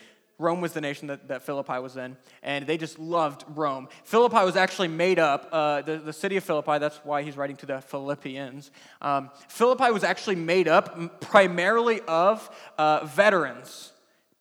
Rome 0.42 0.60
was 0.60 0.72
the 0.72 0.80
nation 0.80 1.08
that, 1.08 1.28
that 1.28 1.42
Philippi 1.42 1.78
was 1.78 1.96
in, 1.96 2.16
and 2.42 2.66
they 2.66 2.76
just 2.76 2.98
loved 2.98 3.44
Rome. 3.48 3.88
Philippi 4.04 4.44
was 4.44 4.56
actually 4.56 4.88
made 4.88 5.18
up, 5.18 5.48
uh, 5.52 5.82
the, 5.82 5.98
the 5.98 6.12
city 6.12 6.36
of 6.36 6.44
Philippi, 6.44 6.78
that's 6.78 6.98
why 7.04 7.22
he's 7.22 7.36
writing 7.36 7.56
to 7.56 7.66
the 7.66 7.80
Philippians. 7.80 8.70
Um, 9.00 9.30
Philippi 9.48 9.90
was 9.90 10.04
actually 10.04 10.36
made 10.36 10.68
up 10.68 11.20
primarily 11.20 12.00
of 12.02 12.50
uh, 12.76 13.06
veterans 13.06 13.92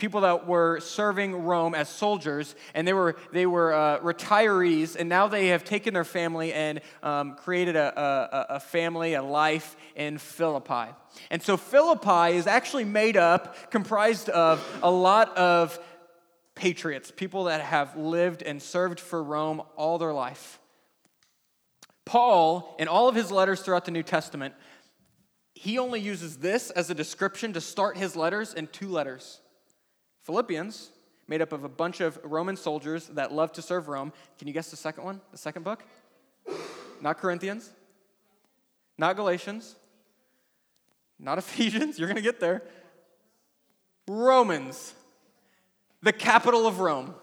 people 0.02 0.22
that 0.22 0.48
were 0.48 0.80
serving 0.80 1.44
Rome 1.44 1.76
as 1.76 1.88
soldiers, 1.88 2.56
and 2.74 2.88
they 2.88 2.94
were, 2.94 3.16
they 3.32 3.46
were 3.46 3.72
uh, 3.72 4.00
retirees, 4.00 4.96
and 4.96 5.08
now 5.08 5.28
they 5.28 5.50
have 5.50 5.64
taken 5.64 5.94
their 5.94 6.04
family 6.04 6.52
and 6.54 6.82
um, 7.04 7.36
created 7.36 7.76
a, 7.76 8.48
a, 8.50 8.56
a 8.56 8.60
family, 8.60 9.14
a 9.14 9.22
life 9.22 9.78
in 9.96 10.18
Philippi. 10.18 10.92
And 11.30 11.40
so 11.42 11.56
Philippi 11.56 12.36
is 12.36 12.48
actually 12.48 12.86
made 12.86 13.16
up, 13.16 13.70
comprised 13.70 14.30
of 14.30 14.60
a 14.82 14.90
lot 14.90 15.38
of 15.38 15.78
patriots, 16.62 17.10
people 17.10 17.46
that 17.46 17.60
have 17.60 17.98
lived 17.98 18.44
and 18.44 18.62
served 18.62 19.00
for 19.00 19.24
Rome 19.24 19.64
all 19.76 19.98
their 19.98 20.14
life. 20.14 20.60
Paul, 22.06 22.76
in 22.78 22.88
all 22.88 23.10
of 23.10 23.16
his 23.16 23.32
letters 23.32 23.62
throughout 23.62 23.86
the 23.86 23.92
New 23.92 24.04
Testament, 24.04 24.54
he 25.56 25.80
only 25.80 26.00
uses 26.00 26.38
this 26.38 26.70
as 26.70 26.92
a 26.92 26.94
description 26.94 27.52
to 27.54 27.62
start 27.62 27.98
his 27.98 28.16
letters 28.16 28.54
in 28.54 28.68
two 28.68 28.90
letters. 28.90 29.42
Philippians, 30.22 30.92
made 31.28 31.42
up 31.42 31.52
of 31.52 31.64
a 31.64 31.70
bunch 31.70 32.00
of 32.00 32.20
Roman 32.24 32.56
soldiers 32.56 33.08
that 33.08 33.32
love 33.32 33.52
to 33.54 33.64
serve 33.64 33.88
Rome. 33.88 34.14
Can 34.38 34.48
you 34.48 34.54
guess 34.54 34.70
the 34.70 34.78
second 34.78 35.04
one? 35.04 35.20
The 35.32 35.40
second 35.40 35.64
book? 35.64 35.84
Not 37.02 37.18
Corinthians, 37.18 37.72
not 39.00 39.16
Galatians, 39.16 39.76
not 41.18 41.38
Ephesians. 41.40 41.98
You're 41.98 42.08
going 42.08 42.18
to 42.18 42.22
get 42.22 42.40
there. 42.40 42.62
Romans, 44.08 44.94
the 46.02 46.14
capital 46.14 46.68
of 46.68 46.80
Rome. 46.80 47.16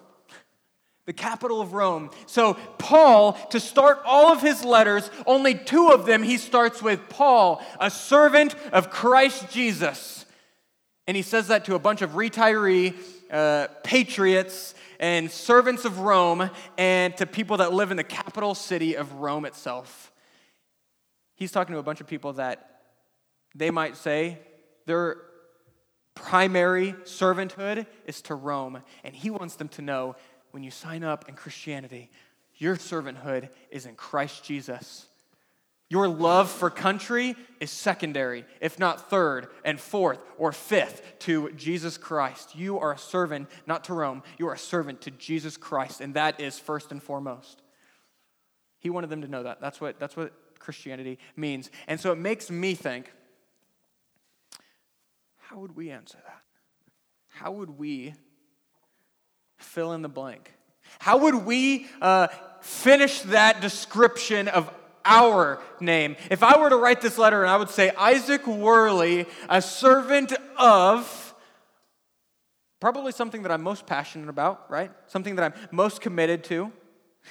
The 1.06 1.12
capital 1.12 1.60
of 1.60 1.72
Rome. 1.72 2.10
So, 2.26 2.54
Paul, 2.78 3.32
to 3.50 3.60
start 3.60 4.02
all 4.04 4.30
of 4.30 4.42
his 4.42 4.62
letters, 4.62 5.10
only 5.26 5.54
two 5.54 5.88
of 5.88 6.04
them 6.04 6.22
he 6.22 6.36
starts 6.36 6.82
with 6.82 7.08
Paul, 7.08 7.64
a 7.80 7.90
servant 7.90 8.54
of 8.72 8.90
Christ 8.90 9.50
Jesus. 9.50 10.26
And 11.06 11.16
he 11.16 11.22
says 11.22 11.48
that 11.48 11.64
to 11.64 11.74
a 11.74 11.78
bunch 11.78 12.02
of 12.02 12.10
retiree 12.10 12.94
uh, 13.30 13.68
patriots 13.82 14.74
and 15.00 15.30
servants 15.30 15.84
of 15.86 16.00
Rome 16.00 16.50
and 16.76 17.16
to 17.16 17.26
people 17.26 17.58
that 17.58 17.72
live 17.72 17.90
in 17.90 17.96
the 17.96 18.04
capital 18.04 18.54
city 18.54 18.94
of 18.94 19.12
Rome 19.14 19.46
itself. 19.46 20.12
He's 21.34 21.52
talking 21.52 21.72
to 21.72 21.78
a 21.78 21.82
bunch 21.82 22.00
of 22.00 22.06
people 22.06 22.34
that 22.34 22.82
they 23.54 23.70
might 23.70 23.96
say 23.96 24.38
their 24.86 25.18
primary 26.18 26.92
servanthood 27.04 27.86
is 28.04 28.20
to 28.22 28.34
Rome. 28.34 28.82
And 29.04 29.14
he 29.14 29.30
wants 29.30 29.56
them 29.56 29.68
to 29.70 29.82
know 29.82 30.16
when 30.50 30.62
you 30.62 30.70
sign 30.70 31.04
up 31.04 31.28
in 31.28 31.34
Christianity, 31.34 32.10
your 32.56 32.76
servanthood 32.76 33.50
is 33.70 33.86
in 33.86 33.94
Christ 33.94 34.44
Jesus. 34.44 35.06
Your 35.90 36.06
love 36.06 36.50
for 36.50 36.68
country 36.68 37.34
is 37.60 37.70
secondary, 37.70 38.44
if 38.60 38.78
not 38.78 39.08
third 39.08 39.48
and 39.64 39.80
fourth 39.80 40.18
or 40.36 40.52
fifth 40.52 41.02
to 41.20 41.50
Jesus 41.52 41.96
Christ. 41.96 42.54
You 42.54 42.78
are 42.78 42.92
a 42.92 42.98
servant, 42.98 43.48
not 43.66 43.84
to 43.84 43.94
Rome. 43.94 44.22
You 44.38 44.48
are 44.48 44.54
a 44.54 44.58
servant 44.58 45.00
to 45.02 45.10
Jesus 45.12 45.56
Christ, 45.56 46.02
and 46.02 46.12
that 46.14 46.40
is 46.40 46.58
first 46.58 46.92
and 46.92 47.02
foremost. 47.02 47.62
He 48.80 48.90
wanted 48.90 49.08
them 49.08 49.22
to 49.22 49.28
know 49.28 49.44
that. 49.44 49.60
That's 49.62 49.80
what, 49.80 49.98
that's 49.98 50.16
what 50.16 50.32
Christianity 50.58 51.18
means. 51.36 51.70
And 51.86 51.98
so 51.98 52.12
it 52.12 52.18
makes 52.18 52.50
me 52.50 52.74
think 52.74 53.10
how 55.48 55.60
would 55.60 55.74
we 55.74 55.90
answer 55.90 56.18
that? 56.26 56.42
How 57.28 57.52
would 57.52 57.70
we 57.70 58.14
fill 59.56 59.92
in 59.92 60.02
the 60.02 60.08
blank? 60.08 60.52
How 60.98 61.18
would 61.18 61.46
we 61.46 61.86
uh, 62.02 62.28
finish 62.60 63.20
that 63.22 63.60
description 63.60 64.48
of 64.48 64.70
our 65.04 65.58
name. 65.80 66.16
If 66.30 66.42
I 66.42 66.58
were 66.60 66.68
to 66.68 66.76
write 66.76 67.00
this 67.00 67.16
letter 67.16 67.40
and 67.42 67.50
I 67.50 67.56
would 67.56 67.70
say, 67.70 67.90
Isaac 67.96 68.46
Worley, 68.46 69.26
a 69.48 69.62
servant 69.62 70.34
of, 70.58 71.34
probably 72.78 73.12
something 73.12 73.42
that 73.42 73.50
I'm 73.50 73.62
most 73.62 73.86
passionate 73.86 74.28
about, 74.28 74.70
right? 74.70 74.90
Something 75.06 75.36
that 75.36 75.44
I'm 75.44 75.68
most 75.70 76.02
committed 76.02 76.44
to, 76.44 76.70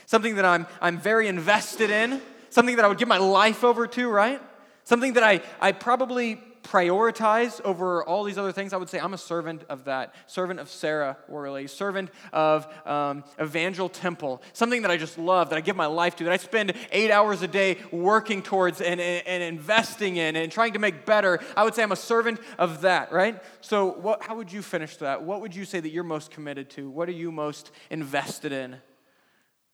something 0.07 0.35
that 0.35 0.45
I'm, 0.45 0.65
I'm 0.81 0.97
very 0.97 1.27
invested 1.27 1.91
in, 1.91 2.19
something 2.49 2.77
that 2.77 2.85
I 2.85 2.87
would 2.87 2.97
give 2.97 3.07
my 3.07 3.19
life 3.19 3.63
over 3.63 3.85
to, 3.85 4.09
right? 4.09 4.41
Something 4.83 5.13
that 5.13 5.23
I, 5.23 5.41
I 5.61 5.71
probably 5.71 6.41
prioritize 6.67 7.61
over 7.63 8.03
all 8.03 8.23
these 8.25 8.37
other 8.37 8.51
things, 8.51 8.73
I 8.73 8.77
would 8.77 8.89
say 8.89 8.99
I'm 8.99 9.13
a 9.13 9.17
servant 9.17 9.63
of 9.69 9.85
that. 9.85 10.13
Servant 10.25 10.59
of 10.59 10.69
Sarah 10.69 11.17
Worley, 11.29 11.67
servant 11.67 12.09
of 12.33 12.67
um, 12.85 13.23
Evangel 13.41 13.87
Temple, 13.87 14.41
something 14.51 14.81
that 14.81 14.91
I 14.91 14.97
just 14.97 15.17
love, 15.17 15.49
that 15.49 15.55
I 15.55 15.61
give 15.61 15.77
my 15.77 15.85
life 15.85 16.17
to, 16.17 16.25
that 16.25 16.33
I 16.33 16.37
spend 16.37 16.73
eight 16.91 17.09
hours 17.09 17.41
a 17.41 17.47
day 17.47 17.77
working 17.91 18.41
towards 18.41 18.81
and, 18.81 18.99
and, 18.99 19.25
and 19.25 19.43
investing 19.43 20.17
in 20.17 20.35
and 20.35 20.51
trying 20.51 20.73
to 20.73 20.79
make 20.79 21.05
better. 21.05 21.39
I 21.55 21.63
would 21.63 21.73
say 21.73 21.83
I'm 21.83 21.93
a 21.93 21.95
servant 21.95 22.39
of 22.57 22.81
that, 22.81 23.13
right? 23.13 23.41
So, 23.61 23.93
what, 23.93 24.23
how 24.23 24.35
would 24.35 24.51
you 24.51 24.61
finish 24.61 24.97
that? 24.97 25.23
What 25.23 25.41
would 25.41 25.55
you 25.55 25.63
say 25.63 25.79
that 25.79 25.89
you're 25.89 26.03
most 26.03 26.31
committed 26.31 26.69
to? 26.71 26.89
What 26.89 27.07
are 27.07 27.13
you 27.13 27.31
most 27.31 27.71
invested 27.89 28.51
in? 28.51 28.75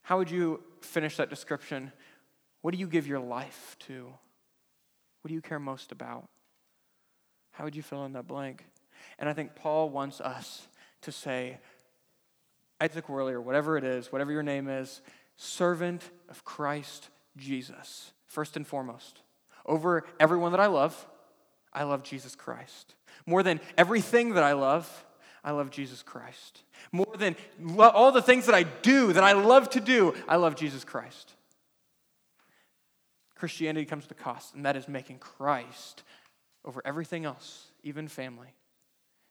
How 0.03 0.19
would 0.19 0.29
you 0.29 0.61
finish 0.81 1.17
that 1.17 1.29
description? 1.29 1.91
What 2.61 2.73
do 2.73 2.79
you 2.79 2.87
give 2.87 3.07
your 3.07 3.19
life 3.19 3.75
to? 3.87 4.13
What 5.21 5.29
do 5.29 5.33
you 5.33 5.41
care 5.41 5.59
most 5.59 5.91
about? 5.91 6.29
How 7.53 7.63
would 7.63 7.75
you 7.75 7.81
fill 7.81 8.05
in 8.05 8.13
that 8.13 8.27
blank? 8.27 8.65
And 9.17 9.29
I 9.29 9.33
think 9.33 9.55
Paul 9.55 9.89
wants 9.89 10.19
us 10.21 10.67
to 11.01 11.11
say, 11.11 11.59
Isaac 12.81 13.07
Worley, 13.07 13.33
or 13.33 13.41
whatever 13.41 13.77
it 13.77 13.83
is, 13.83 14.11
whatever 14.11 14.31
your 14.31 14.43
name 14.43 14.67
is, 14.67 15.01
servant 15.37 16.09
of 16.29 16.43
Christ 16.43 17.09
Jesus, 17.37 18.11
first 18.25 18.57
and 18.57 18.67
foremost. 18.67 19.21
Over 19.65 20.03
everyone 20.19 20.51
that 20.51 20.59
I 20.59 20.67
love, 20.67 21.07
I 21.71 21.83
love 21.83 22.03
Jesus 22.03 22.35
Christ. 22.35 22.95
More 23.25 23.43
than 23.43 23.59
everything 23.77 24.33
that 24.33 24.43
I 24.43 24.53
love, 24.53 25.05
I 25.43 25.51
love 25.51 25.69
Jesus 25.69 26.03
Christ. 26.03 26.63
More 26.91 27.15
than 27.17 27.35
all 27.77 28.11
the 28.11 28.21
things 28.21 28.45
that 28.47 28.55
I 28.55 28.63
do, 28.63 29.13
that 29.13 29.23
I 29.23 29.33
love 29.33 29.69
to 29.71 29.79
do, 29.79 30.13
I 30.27 30.35
love 30.35 30.55
Jesus 30.55 30.83
Christ. 30.83 31.33
Christianity 33.35 33.85
comes 33.85 34.05
with 34.07 34.19
a 34.19 34.21
cost, 34.23 34.55
and 34.55 34.65
that 34.65 34.75
is 34.75 34.87
making 34.87 35.19
Christ 35.19 36.03
over 36.65 36.81
everything 36.85 37.25
else, 37.25 37.71
even 37.83 38.07
family. 38.07 38.55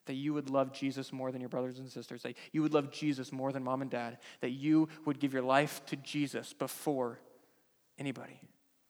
that 0.05 0.15
you 0.15 0.33
would 0.33 0.49
love 0.49 0.73
Jesus 0.73 1.13
more 1.13 1.31
than 1.31 1.39
your 1.39 1.49
brothers 1.49 1.79
and 1.79 1.89
sisters, 1.89 2.23
that 2.23 2.35
you 2.51 2.61
would 2.61 2.73
love 2.73 2.91
Jesus 2.91 3.31
more 3.31 3.53
than 3.53 3.63
mom 3.63 3.81
and 3.81 3.89
dad, 3.89 4.17
that 4.41 4.49
you 4.49 4.89
would 5.05 5.17
give 5.17 5.31
your 5.31 5.41
life 5.41 5.81
to 5.85 5.95
Jesus 5.95 6.51
before 6.51 7.19
anybody 7.97 8.39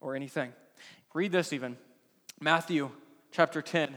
or 0.02 0.16
anything. 0.16 0.52
Read 1.14 1.32
this 1.32 1.54
even 1.54 1.78
Matthew 2.42 2.90
chapter 3.32 3.62
10. 3.62 3.94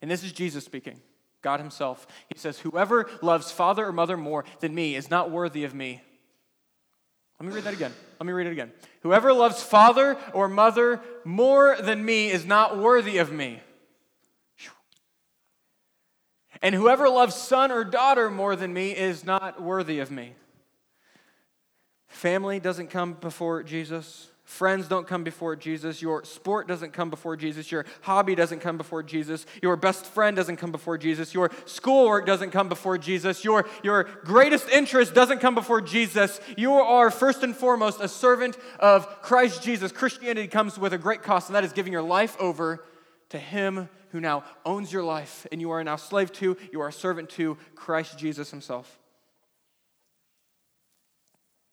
And 0.00 0.10
this 0.10 0.24
is 0.24 0.32
Jesus 0.32 0.64
speaking, 0.64 1.00
God 1.42 1.60
Himself. 1.60 2.06
He 2.32 2.38
says, 2.38 2.60
Whoever 2.60 3.08
loves 3.20 3.50
father 3.52 3.86
or 3.86 3.92
mother 3.92 4.16
more 4.16 4.46
than 4.60 4.74
me 4.74 4.96
is 4.96 5.10
not 5.10 5.30
worthy 5.30 5.64
of 5.64 5.74
me. 5.74 6.00
Let 7.40 7.48
me 7.48 7.54
read 7.54 7.64
that 7.64 7.72
again. 7.72 7.94
Let 8.20 8.26
me 8.26 8.34
read 8.34 8.48
it 8.48 8.52
again. 8.52 8.70
Whoever 9.02 9.32
loves 9.32 9.62
father 9.62 10.18
or 10.34 10.46
mother 10.46 11.00
more 11.24 11.74
than 11.80 12.04
me 12.04 12.30
is 12.30 12.44
not 12.44 12.76
worthy 12.76 13.16
of 13.16 13.32
me. 13.32 13.60
And 16.60 16.74
whoever 16.74 17.08
loves 17.08 17.34
son 17.34 17.70
or 17.70 17.84
daughter 17.84 18.30
more 18.30 18.54
than 18.54 18.74
me 18.74 18.94
is 18.94 19.24
not 19.24 19.62
worthy 19.62 20.00
of 20.00 20.10
me. 20.10 20.34
Family 22.08 22.60
doesn't 22.60 22.88
come 22.88 23.14
before 23.14 23.62
Jesus. 23.62 24.28
Friends 24.50 24.88
don't 24.88 25.06
come 25.06 25.22
before 25.22 25.54
Jesus. 25.54 26.02
Your 26.02 26.24
sport 26.24 26.66
doesn't 26.66 26.92
come 26.92 27.08
before 27.08 27.36
Jesus. 27.36 27.70
Your 27.70 27.86
hobby 28.00 28.34
doesn't 28.34 28.58
come 28.58 28.76
before 28.76 29.00
Jesus. 29.00 29.46
Your 29.62 29.76
best 29.76 30.04
friend 30.04 30.36
doesn't 30.36 30.56
come 30.56 30.72
before 30.72 30.98
Jesus. 30.98 31.32
Your 31.32 31.52
schoolwork 31.66 32.26
doesn't 32.26 32.50
come 32.50 32.68
before 32.68 32.98
Jesus. 32.98 33.44
Your, 33.44 33.64
your 33.84 34.02
greatest 34.24 34.68
interest 34.68 35.14
doesn't 35.14 35.38
come 35.38 35.54
before 35.54 35.80
Jesus. 35.80 36.40
You 36.56 36.72
are 36.72 37.12
first 37.12 37.44
and 37.44 37.56
foremost 37.56 38.00
a 38.00 38.08
servant 38.08 38.58
of 38.80 39.22
Christ 39.22 39.62
Jesus. 39.62 39.92
Christianity 39.92 40.48
comes 40.48 40.76
with 40.76 40.92
a 40.92 40.98
great 40.98 41.22
cost, 41.22 41.48
and 41.48 41.54
that 41.54 41.62
is 41.62 41.72
giving 41.72 41.92
your 41.92 42.02
life 42.02 42.36
over 42.40 42.84
to 43.28 43.38
Him 43.38 43.88
who 44.08 44.18
now 44.18 44.42
owns 44.66 44.92
your 44.92 45.04
life, 45.04 45.46
and 45.52 45.60
you 45.60 45.70
are 45.70 45.82
now 45.84 45.94
slave 45.94 46.32
to, 46.32 46.56
you 46.72 46.80
are 46.80 46.88
a 46.88 46.92
servant 46.92 47.30
to 47.30 47.56
Christ 47.76 48.18
Jesus 48.18 48.50
Himself. 48.50 48.98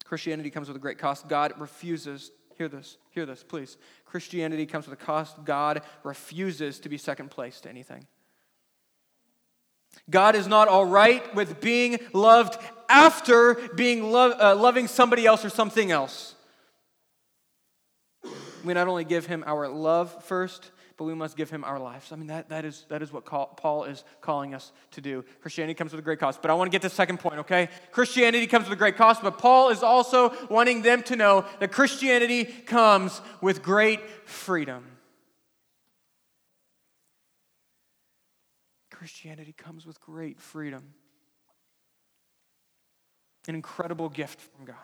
Christianity 0.06 0.52
comes 0.52 0.68
with 0.68 0.78
a 0.78 0.80
great 0.80 1.00
cost. 1.00 1.28
God 1.28 1.54
refuses 1.58 2.32
Hear 2.58 2.67
this, 2.67 2.98
hear 3.12 3.26
this, 3.26 3.43
please. 3.43 3.78
Christianity 4.06 4.65
comes 4.65 4.88
with 4.88 5.00
a 5.00 5.04
cost. 5.04 5.43
God 5.46 5.84
refuses 6.04 6.80
to 6.80 6.89
be 6.89 6.98
second 6.98 7.30
place 7.30 7.62
to 7.62 7.70
anything. 7.70 8.08
God 10.10 10.36
is 10.36 10.48
not 10.48 10.67
all 10.67 10.86
right 10.86 11.36
with 11.36 11.62
being 11.62 12.00
loved 12.13 12.58
after 12.89 13.56
being 13.76 14.12
lo- 14.12 14.36
uh, 14.39 14.56
loving 14.56 14.88
somebody 14.88 15.26
else 15.26 15.46
or 15.46 15.50
something 15.50 15.91
else. 15.91 16.36
We 18.63 18.74
not 18.74 18.88
only 18.88 19.04
give 19.04 19.28
him 19.28 19.43
our 19.46 19.67
love 19.67 20.24
first, 20.24 20.72
but 20.98 21.06
we 21.06 21.14
must 21.14 21.38
give 21.38 21.50
him 21.50 21.64
our 21.64 21.80
lives. 21.80 22.12
I 22.12 22.16
mean, 22.16 22.28
that, 22.28 22.50
that, 22.50 22.66
is, 22.66 22.86
that 22.90 23.02
is 23.02 23.14
what 23.14 23.24
call, 23.24 23.48
Paul 23.48 23.84
is 23.84 24.04
calling 24.20 24.56
us 24.56 24.72
to 24.92 25.02
do. 25.02 25.24
Christianity 25.42 25.76
comes 25.76 25.92
with 25.92 26.00
a 26.00 26.04
great 26.04 26.20
cost. 26.20 26.42
But 26.42 26.50
I 26.50 26.56
want 26.56 26.70
to 26.70 26.72
get 26.72 26.82
to 26.82 26.90
the 26.90 26.96
second 26.96 27.20
point, 27.20 27.40
okay? 27.40 27.70
Christianity 27.92 28.48
comes 28.48 28.66
with 28.66 28.74
a 28.74 28.80
great 28.80 28.98
cost, 28.98 29.22
but 29.22 29.38
Paul 29.38 29.70
is 29.70 29.84
also 29.84 30.34
wanting 30.50 30.82
them 30.82 31.04
to 31.04 31.16
know 31.16 31.46
that 31.60 31.72
Christianity 31.72 32.46
comes 32.46 33.22
with 33.42 33.62
great 33.62 34.02
freedom. 34.26 34.84
Christianity 38.90 39.54
comes 39.54 39.86
with 39.86 40.02
great 40.02 40.40
freedom, 40.40 40.94
an 43.48 43.54
incredible 43.54 44.10
gift 44.10 44.42
from 44.42 44.66
God. 44.66 44.76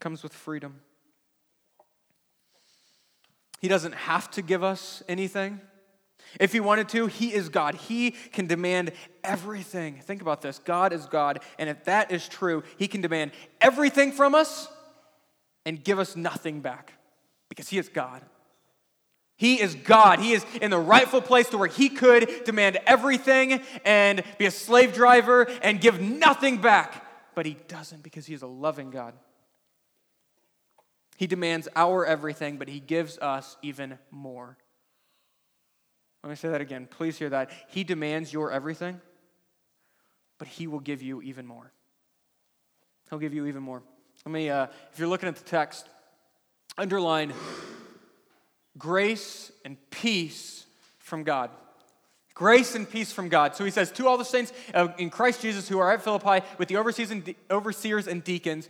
comes 0.00 0.22
with 0.22 0.32
freedom. 0.32 0.80
He 3.60 3.68
doesn't 3.68 3.94
have 3.94 4.30
to 4.32 4.42
give 4.42 4.62
us 4.62 5.02
anything. 5.08 5.60
If 6.38 6.52
he 6.52 6.60
wanted 6.60 6.88
to, 6.90 7.06
he 7.06 7.32
is 7.32 7.48
God. 7.48 7.74
He 7.74 8.10
can 8.10 8.46
demand 8.46 8.92
everything. 9.24 10.00
Think 10.00 10.20
about 10.20 10.42
this 10.42 10.58
God 10.58 10.92
is 10.92 11.06
God. 11.06 11.40
And 11.58 11.68
if 11.68 11.84
that 11.84 12.10
is 12.12 12.28
true, 12.28 12.62
he 12.76 12.88
can 12.88 13.00
demand 13.00 13.32
everything 13.60 14.12
from 14.12 14.34
us 14.34 14.68
and 15.64 15.82
give 15.82 15.98
us 15.98 16.16
nothing 16.16 16.60
back 16.60 16.92
because 17.48 17.68
he 17.68 17.78
is 17.78 17.88
God. 17.88 18.22
He 19.36 19.60
is 19.60 19.76
God. 19.76 20.18
He 20.18 20.32
is 20.32 20.44
in 20.60 20.70
the 20.70 20.78
rightful 20.78 21.22
place 21.22 21.48
to 21.50 21.58
where 21.58 21.68
he 21.68 21.88
could 21.88 22.44
demand 22.44 22.78
everything 22.86 23.62
and 23.84 24.22
be 24.36 24.46
a 24.46 24.50
slave 24.50 24.92
driver 24.92 25.44
and 25.62 25.80
give 25.80 26.00
nothing 26.00 26.58
back. 26.58 27.06
But 27.34 27.46
he 27.46 27.56
doesn't 27.68 28.02
because 28.02 28.26
he 28.26 28.34
is 28.34 28.42
a 28.42 28.48
loving 28.48 28.90
God. 28.90 29.14
He 31.18 31.26
demands 31.26 31.66
our 31.74 32.06
everything, 32.06 32.58
but 32.58 32.68
He 32.68 32.78
gives 32.78 33.18
us 33.18 33.56
even 33.60 33.98
more. 34.12 34.56
Let 36.22 36.30
me 36.30 36.36
say 36.36 36.48
that 36.48 36.60
again. 36.60 36.86
Please 36.88 37.18
hear 37.18 37.28
that. 37.30 37.50
He 37.66 37.82
demands 37.82 38.32
your 38.32 38.52
everything, 38.52 39.00
but 40.38 40.46
He 40.46 40.68
will 40.68 40.78
give 40.78 41.02
you 41.02 41.20
even 41.22 41.44
more. 41.44 41.72
He'll 43.10 43.18
give 43.18 43.34
you 43.34 43.46
even 43.46 43.64
more. 43.64 43.82
Let 44.24 44.32
me, 44.32 44.48
uh, 44.48 44.68
if 44.92 44.98
you're 45.00 45.08
looking 45.08 45.28
at 45.28 45.34
the 45.34 45.44
text, 45.44 45.88
underline 46.76 47.32
grace 48.78 49.50
and 49.64 49.76
peace 49.90 50.66
from 50.98 51.24
God. 51.24 51.50
Grace 52.32 52.76
and 52.76 52.88
peace 52.88 53.10
from 53.10 53.28
God. 53.28 53.56
So 53.56 53.64
he 53.64 53.72
says, 53.72 53.90
To 53.90 54.06
all 54.06 54.16
the 54.16 54.24
saints 54.24 54.52
in 54.98 55.10
Christ 55.10 55.42
Jesus 55.42 55.68
who 55.68 55.80
are 55.80 55.92
at 55.92 56.02
Philippi 56.02 56.46
with 56.58 56.68
the 56.68 56.76
overseers 56.76 57.10
and, 57.10 57.34
overseers 57.50 58.06
and 58.06 58.22
deacons, 58.22 58.68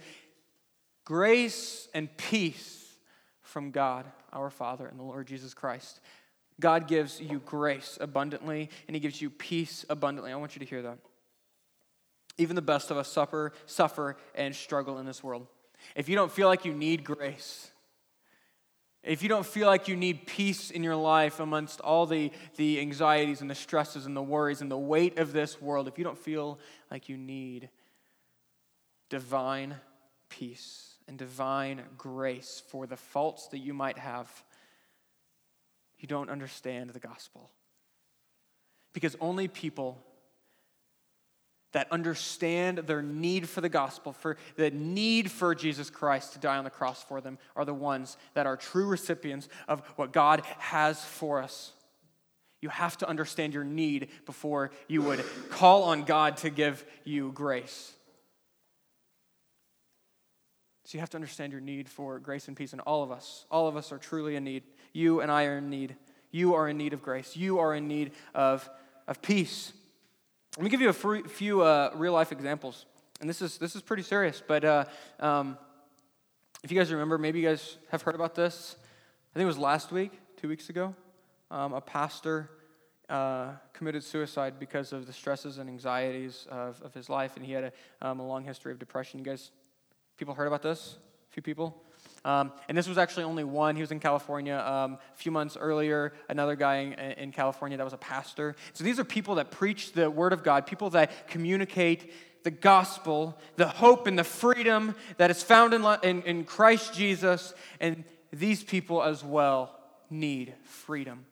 Grace 1.09 1.89
and 1.95 2.15
peace 2.19 2.87
from 3.41 3.71
God, 3.71 4.05
our 4.31 4.51
Father, 4.51 4.87
and 4.87 5.01
the 5.01 5.05
Lord 5.05 5.27
Jesus 5.27 5.55
Christ. 5.55 6.01
God 6.61 6.87
gives 6.87 7.19
you 7.19 7.41
grace 7.47 7.97
abundantly, 7.99 8.69
and 8.87 8.95
He 8.95 9.01
gives 9.01 9.23
you 9.23 9.31
peace 9.31 9.87
abundantly. 9.89 10.33
I 10.33 10.37
want 10.37 10.55
you 10.55 10.59
to 10.59 10.67
hear 10.67 10.83
that. 10.83 10.99
Even 12.37 12.57
the 12.57 12.61
best 12.61 12.91
of 12.91 12.99
us 12.99 13.09
suffer, 13.09 13.55
suffer 13.65 14.19
and 14.35 14.55
struggle 14.55 14.99
in 14.99 15.07
this 15.07 15.25
world. 15.25 15.47
If 15.97 16.11
you 16.11 16.15
don't 16.15 16.31
feel 16.31 16.47
like 16.47 16.67
you 16.67 16.75
need 16.75 17.05
grace, 17.05 17.71
if 19.03 19.23
you 19.23 19.31
don't 19.31 19.47
feel 19.47 19.67
like 19.67 19.89
you 19.89 19.97
need 19.97 20.27
peace 20.27 20.71
in 20.71 20.83
your 20.83 20.97
life 20.97 21.41
amongst 21.41 21.81
all 21.81 22.05
the, 22.05 22.31
the 22.57 22.81
anxieties 22.81 23.41
and 23.41 23.49
the 23.51 23.55
stresses 23.55 24.05
and 24.05 24.15
the 24.15 24.21
worries 24.21 24.61
and 24.61 24.71
the 24.71 24.77
weight 24.77 25.19
of 25.19 25.33
this 25.33 25.59
world, 25.59 25.89
if 25.89 25.97
you 25.97 26.05
don't 26.05 26.19
feel 26.19 26.59
like 26.91 27.09
you 27.09 27.17
need 27.17 27.71
divine 29.09 29.77
peace, 30.29 30.88
and 31.09 31.19
divine 31.19 31.83
grace 31.97 32.63
for 32.69 32.87
the 32.87 32.97
faults 32.97 33.49
that 33.49 33.59
you 33.59 33.75
might 33.75 33.99
have, 33.99 34.31
you 35.99 36.07
don't 36.07 36.31
understand 36.31 36.91
the 36.91 37.01
gospel. 37.01 37.51
Because 38.93 39.17
only 39.21 39.49
people 39.49 39.99
that 41.73 41.91
understand 41.91 42.79
their 42.79 43.03
need 43.03 43.49
for 43.49 43.61
the 43.61 43.69
gospel, 43.69 44.13
for 44.13 44.37
the 44.57 44.71
need 44.71 45.31
for 45.31 45.55
Jesus 45.55 45.91
Christ 45.91 46.33
to 46.33 46.39
die 46.39 46.57
on 46.57 46.65
the 46.65 46.71
cross 46.71 47.03
for 47.03 47.21
them, 47.21 47.39
are 47.57 47.65
the 47.65 47.75
ones 47.75 48.17
that 48.35 48.47
are 48.47 48.57
true 48.57 48.87
recipients 48.87 49.49
of 49.67 49.81
what 49.97 50.13
God 50.13 50.43
has 50.59 51.05
for 51.05 51.43
us. 51.43 51.73
You 52.61 52.71
have 52.71 52.97
to 52.99 53.09
understand 53.09 53.55
your 53.55 53.65
need 53.65 54.09
before 54.27 54.71
you 54.89 55.03
would 55.03 55.25
call 55.51 55.85
on 55.85 56.05
God 56.05 56.39
to 56.39 56.51
give 56.51 56.85
you 57.05 57.31
grace. 57.33 57.93
So 60.89 60.97
you 60.97 61.01
have 61.01 61.11
to 61.11 61.19
understand 61.19 61.53
your 61.53 61.61
need 61.61 61.87
for 61.87 62.19
grace 62.19 62.49
and 62.49 62.57
peace. 62.57 62.73
And 62.73 62.81
all 62.81 63.03
of 63.03 63.11
us, 63.11 63.45
all 63.51 63.69
of 63.69 63.77
us 63.77 63.93
are 63.93 63.99
truly 63.99 64.37
in 64.37 64.45
need. 64.45 64.63
You 64.95 65.21
and 65.21 65.31
I 65.31 65.45
are 65.45 65.59
in 65.59 65.69
need. 65.69 65.97
You 66.31 66.55
are 66.55 66.67
in 66.67 66.79
need 66.79 66.95
of 66.95 67.03
grace. 67.03 67.37
You 67.37 67.59
are 67.59 67.75
in 67.75 67.87
need 67.89 68.13
of, 68.35 68.67
of 69.07 69.21
peace. 69.21 69.75
Let 70.57 70.65
me 70.65 70.71
give 70.71 70.81
you 70.81 70.89
a 70.89 71.29
few 71.29 71.61
uh, 71.61 71.91
real 71.95 72.15
life 72.15 72.33
examples. 72.33 72.87
And 73.21 73.29
this 73.29 73.43
is, 73.43 73.59
this 73.59 73.77
is 73.77 73.83
pretty 73.83 74.03
serious, 74.03 74.43
but 74.47 74.65
uh, 74.65 74.85
um, 75.21 75.59
if 76.65 76.73
you 76.73 76.79
guys 76.79 76.91
remember, 76.91 77.19
maybe 77.19 77.41
you 77.41 77.47
guys 77.47 77.77
have 77.91 78.01
heard 78.01 78.15
about 78.15 78.35
this. 78.35 78.77
I 78.81 79.35
think 79.35 79.43
it 79.43 79.47
was 79.47 79.59
last 79.59 79.93
week, 79.93 80.13
two 80.39 80.49
weeks 80.49 80.71
ago. 80.71 80.95
Um, 81.51 81.75
a 81.75 81.83
pastor 81.83 82.49
uh, 83.11 83.51
committed 83.75 84.05
suicide 84.05 84.55
because 84.59 84.95
of 84.95 85.07
the 85.07 85.13
stresses 85.13 85.59
and 85.59 85.69
anxieties 85.69 86.47
of, 86.51 86.81
of 86.81 86.95
his 86.95 87.11
life, 87.11 87.37
and 87.37 87.45
he 87.45 87.53
had 87.53 87.65
a, 87.65 87.73
um, 88.01 88.21
a 88.21 88.27
long 88.27 88.43
history 88.43 88.73
of 88.73 88.79
depression. 88.79 89.19
You 89.19 89.27
guys 89.27 89.51
People 90.19 90.35
heard 90.35 90.49
about 90.49 90.63
this? 90.63 90.97
A 91.31 91.33
few 91.33 91.43
people? 91.43 91.81
Um, 92.25 92.53
and 92.69 92.77
this 92.77 92.89
was 92.89 92.99
actually 92.99 93.23
only 93.23 93.45
one. 93.45 93.77
He 93.77 93.81
was 93.81 93.93
in 93.93 94.01
California 94.01 94.57
um, 94.57 94.95
a 95.15 95.17
few 95.17 95.31
months 95.31 95.57
earlier. 95.57 96.13
Another 96.29 96.57
guy 96.57 96.79
in, 96.79 96.93
in, 96.93 97.33
California 97.33 97.79
that 97.79 97.85
was 97.85 97.93
a 97.93 97.99
pastor. 97.99 98.57
So 98.73 98.83
these 98.83 98.99
are 98.99 99.05
people 99.05 99.37
that 99.37 99.53
preach 99.53 99.93
the 99.93 100.11
word 100.11 100.33
of 100.33 100.43
God, 100.43 100.67
people 100.67 100.91
that 100.91 101.29
communicate 101.29 102.13
the 102.43 102.51
gospel, 102.51 103.39
the 103.55 103.69
hope 103.69 104.09
and 104.09 104.19
the 104.19 104.25
freedom 104.25 104.97
that 105.19 105.31
is 105.31 105.43
found 105.43 105.73
in, 105.73 105.85
in, 106.03 106.23
in 106.23 106.45
Christ 106.45 106.95
Jesus. 106.95 107.55
And 107.81 108.03
these 108.33 108.65
people 108.65 109.01
as 109.03 109.23
well 109.23 109.79
need 110.11 110.53
freedom 110.65 111.27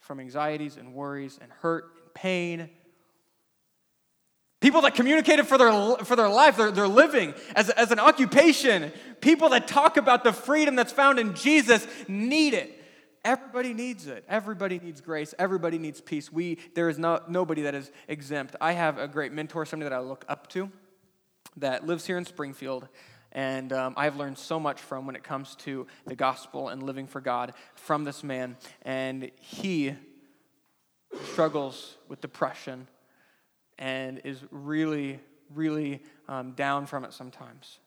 from 0.00 0.18
anxieties 0.18 0.76
and 0.76 0.92
worries 0.92 1.38
and 1.40 1.52
hurt 1.52 1.84
and 2.02 2.14
pain 2.14 2.70
People 4.66 4.80
that 4.80 4.96
communicated 4.96 5.46
for 5.46 5.58
their, 5.58 5.94
for 5.98 6.16
their 6.16 6.28
life, 6.28 6.56
their, 6.56 6.72
their 6.72 6.88
living 6.88 7.34
as, 7.54 7.70
as 7.70 7.92
an 7.92 8.00
occupation. 8.00 8.90
People 9.20 9.50
that 9.50 9.68
talk 9.68 9.96
about 9.96 10.24
the 10.24 10.32
freedom 10.32 10.74
that's 10.74 10.90
found 10.90 11.20
in 11.20 11.34
Jesus 11.34 11.86
need 12.08 12.52
it. 12.52 12.82
Everybody 13.24 13.72
needs 13.72 14.08
it. 14.08 14.24
Everybody 14.28 14.80
needs 14.80 15.00
grace. 15.00 15.36
Everybody 15.38 15.78
needs 15.78 16.00
peace. 16.00 16.32
We, 16.32 16.58
there 16.74 16.88
is 16.88 16.98
no, 16.98 17.20
nobody 17.28 17.62
that 17.62 17.76
is 17.76 17.92
exempt. 18.08 18.56
I 18.60 18.72
have 18.72 18.98
a 18.98 19.06
great 19.06 19.30
mentor, 19.30 19.64
somebody 19.66 19.88
that 19.88 19.94
I 19.94 20.00
look 20.00 20.24
up 20.28 20.48
to, 20.48 20.68
that 21.58 21.86
lives 21.86 22.04
here 22.04 22.18
in 22.18 22.24
Springfield. 22.24 22.88
And 23.30 23.72
um, 23.72 23.94
I've 23.96 24.16
learned 24.16 24.36
so 24.36 24.58
much 24.58 24.80
from 24.80 25.06
when 25.06 25.14
it 25.14 25.22
comes 25.22 25.54
to 25.58 25.86
the 26.08 26.16
gospel 26.16 26.70
and 26.70 26.82
living 26.82 27.06
for 27.06 27.20
God 27.20 27.52
from 27.76 28.02
this 28.02 28.24
man. 28.24 28.56
And 28.82 29.30
he 29.38 29.94
struggles 31.22 31.98
with 32.08 32.20
depression 32.20 32.88
and 33.78 34.20
is 34.24 34.40
really, 34.50 35.20
really 35.54 36.02
um, 36.28 36.52
down 36.52 36.86
from 36.86 37.04
it 37.04 37.12
sometimes. 37.12 37.78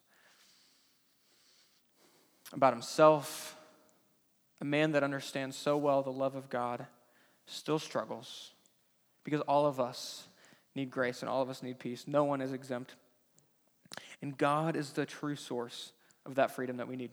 About 2.52 2.72
himself, 2.72 3.56
a 4.60 4.64
man 4.64 4.92
that 4.92 5.02
understands 5.02 5.56
so 5.56 5.76
well 5.76 6.02
the 6.02 6.10
love 6.10 6.34
of 6.34 6.50
God 6.50 6.86
still 7.46 7.78
struggles 7.78 8.52
because 9.24 9.40
all 9.42 9.66
of 9.66 9.80
us 9.80 10.24
need 10.74 10.90
grace 10.90 11.22
and 11.22 11.28
all 11.28 11.42
of 11.42 11.50
us 11.50 11.62
need 11.62 11.78
peace. 11.78 12.04
No 12.06 12.24
one 12.24 12.40
is 12.40 12.52
exempt. 12.52 12.94
And 14.22 14.36
God 14.36 14.76
is 14.76 14.92
the 14.92 15.06
true 15.06 15.36
source 15.36 15.92
of 16.26 16.36
that 16.36 16.54
freedom 16.54 16.76
that 16.76 16.88
we 16.88 16.96
need. 16.96 17.10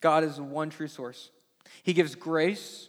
God 0.00 0.22
is 0.22 0.36
the 0.36 0.42
one 0.42 0.70
true 0.70 0.88
source. 0.88 1.30
He 1.82 1.92
gives 1.92 2.14
grace 2.14 2.88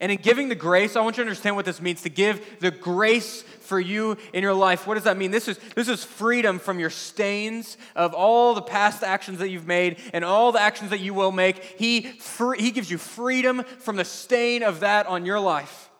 and 0.00 0.10
in 0.12 0.18
giving 0.18 0.48
the 0.48 0.54
grace, 0.54 0.96
I 0.96 1.00
want 1.00 1.16
you 1.16 1.24
to 1.24 1.28
understand 1.28 1.56
what 1.56 1.64
this 1.64 1.80
means 1.80 2.02
to 2.02 2.08
give 2.08 2.60
the 2.60 2.70
grace 2.70 3.42
for 3.42 3.78
you 3.78 4.16
in 4.32 4.42
your 4.42 4.54
life. 4.54 4.86
What 4.86 4.94
does 4.94 5.04
that 5.04 5.16
mean? 5.16 5.30
This 5.30 5.46
is, 5.46 5.58
this 5.74 5.88
is 5.88 6.02
freedom 6.04 6.58
from 6.58 6.78
your 6.78 6.90
stains 6.90 7.76
of 7.94 8.14
all 8.14 8.54
the 8.54 8.62
past 8.62 9.02
actions 9.02 9.40
that 9.40 9.50
you've 9.50 9.66
made 9.66 9.98
and 10.12 10.24
all 10.24 10.52
the 10.52 10.60
actions 10.60 10.90
that 10.90 11.00
you 11.00 11.12
will 11.12 11.32
make. 11.32 11.62
He, 11.78 12.02
free, 12.02 12.60
he 12.60 12.70
gives 12.70 12.90
you 12.90 12.98
freedom 12.98 13.62
from 13.78 13.96
the 13.96 14.04
stain 14.04 14.62
of 14.62 14.80
that 14.80 15.06
on 15.06 15.26
your 15.26 15.40
life. 15.40 15.90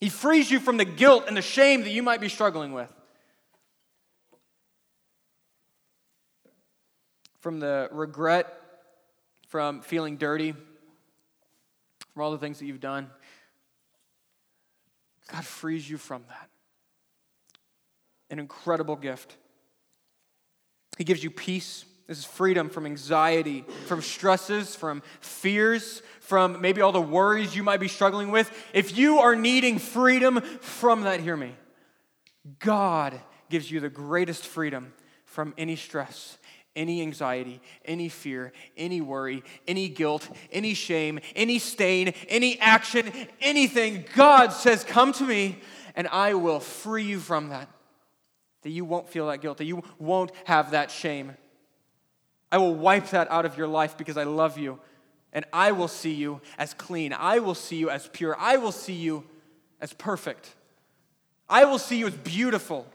He 0.00 0.10
frees 0.10 0.50
you 0.50 0.60
from 0.60 0.76
the 0.76 0.84
guilt 0.84 1.24
and 1.26 1.36
the 1.36 1.42
shame 1.42 1.84
that 1.84 1.90
you 1.90 2.02
might 2.02 2.20
be 2.20 2.28
struggling 2.28 2.72
with. 2.72 2.92
From 7.40 7.60
the 7.60 7.88
regret, 7.92 8.52
from 9.48 9.80
feeling 9.80 10.16
dirty 10.18 10.54
from 12.14 12.22
all 12.22 12.30
the 12.30 12.38
things 12.38 12.60
that 12.60 12.66
you've 12.66 12.80
done. 12.80 13.10
God 15.30 15.44
frees 15.44 15.88
you 15.88 15.98
from 15.98 16.22
that. 16.28 16.48
An 18.30 18.38
incredible 18.38 18.96
gift. 18.96 19.36
He 20.96 21.04
gives 21.04 21.22
you 21.22 21.30
peace. 21.30 21.84
This 22.06 22.18
is 22.18 22.24
freedom 22.24 22.68
from 22.68 22.86
anxiety, 22.86 23.64
from 23.86 24.00
stresses, 24.02 24.76
from 24.76 25.02
fears, 25.20 26.02
from 26.20 26.60
maybe 26.60 26.82
all 26.82 26.92
the 26.92 27.00
worries 27.00 27.56
you 27.56 27.62
might 27.62 27.80
be 27.80 27.88
struggling 27.88 28.30
with. 28.30 28.50
If 28.74 28.96
you 28.96 29.18
are 29.18 29.34
needing 29.34 29.78
freedom 29.78 30.40
from 30.60 31.02
that, 31.02 31.20
hear 31.20 31.36
me. 31.36 31.54
God 32.58 33.18
gives 33.48 33.70
you 33.70 33.80
the 33.80 33.88
greatest 33.88 34.46
freedom 34.46 34.92
from 35.24 35.54
any 35.56 35.76
stress, 35.76 36.36
any 36.76 37.02
anxiety, 37.02 37.60
any 37.84 38.08
fear, 38.08 38.52
any 38.76 39.00
worry, 39.00 39.42
any 39.68 39.88
guilt, 39.88 40.28
any 40.50 40.74
shame, 40.74 41.20
any 41.36 41.58
stain, 41.58 42.12
any 42.28 42.58
action, 42.60 43.12
anything, 43.40 44.04
God 44.14 44.52
says, 44.52 44.84
Come 44.84 45.12
to 45.14 45.24
me 45.24 45.58
and 45.94 46.08
I 46.08 46.34
will 46.34 46.60
free 46.60 47.04
you 47.04 47.20
from 47.20 47.50
that. 47.50 47.68
That 48.62 48.70
you 48.70 48.84
won't 48.84 49.08
feel 49.08 49.28
that 49.28 49.40
guilt, 49.40 49.58
that 49.58 49.64
you 49.64 49.82
won't 49.98 50.32
have 50.44 50.72
that 50.72 50.90
shame. 50.90 51.36
I 52.50 52.58
will 52.58 52.74
wipe 52.74 53.08
that 53.10 53.30
out 53.30 53.44
of 53.44 53.58
your 53.58 53.66
life 53.66 53.96
because 53.96 54.16
I 54.16 54.24
love 54.24 54.58
you. 54.58 54.78
And 55.32 55.44
I 55.52 55.72
will 55.72 55.88
see 55.88 56.14
you 56.14 56.40
as 56.58 56.74
clean. 56.74 57.12
I 57.12 57.40
will 57.40 57.56
see 57.56 57.76
you 57.76 57.90
as 57.90 58.08
pure. 58.12 58.36
I 58.38 58.56
will 58.56 58.72
see 58.72 58.92
you 58.92 59.24
as 59.80 59.92
perfect. 59.92 60.54
I 61.48 61.64
will 61.64 61.78
see 61.78 61.98
you 61.98 62.06
as 62.06 62.14
beautiful 62.14 62.86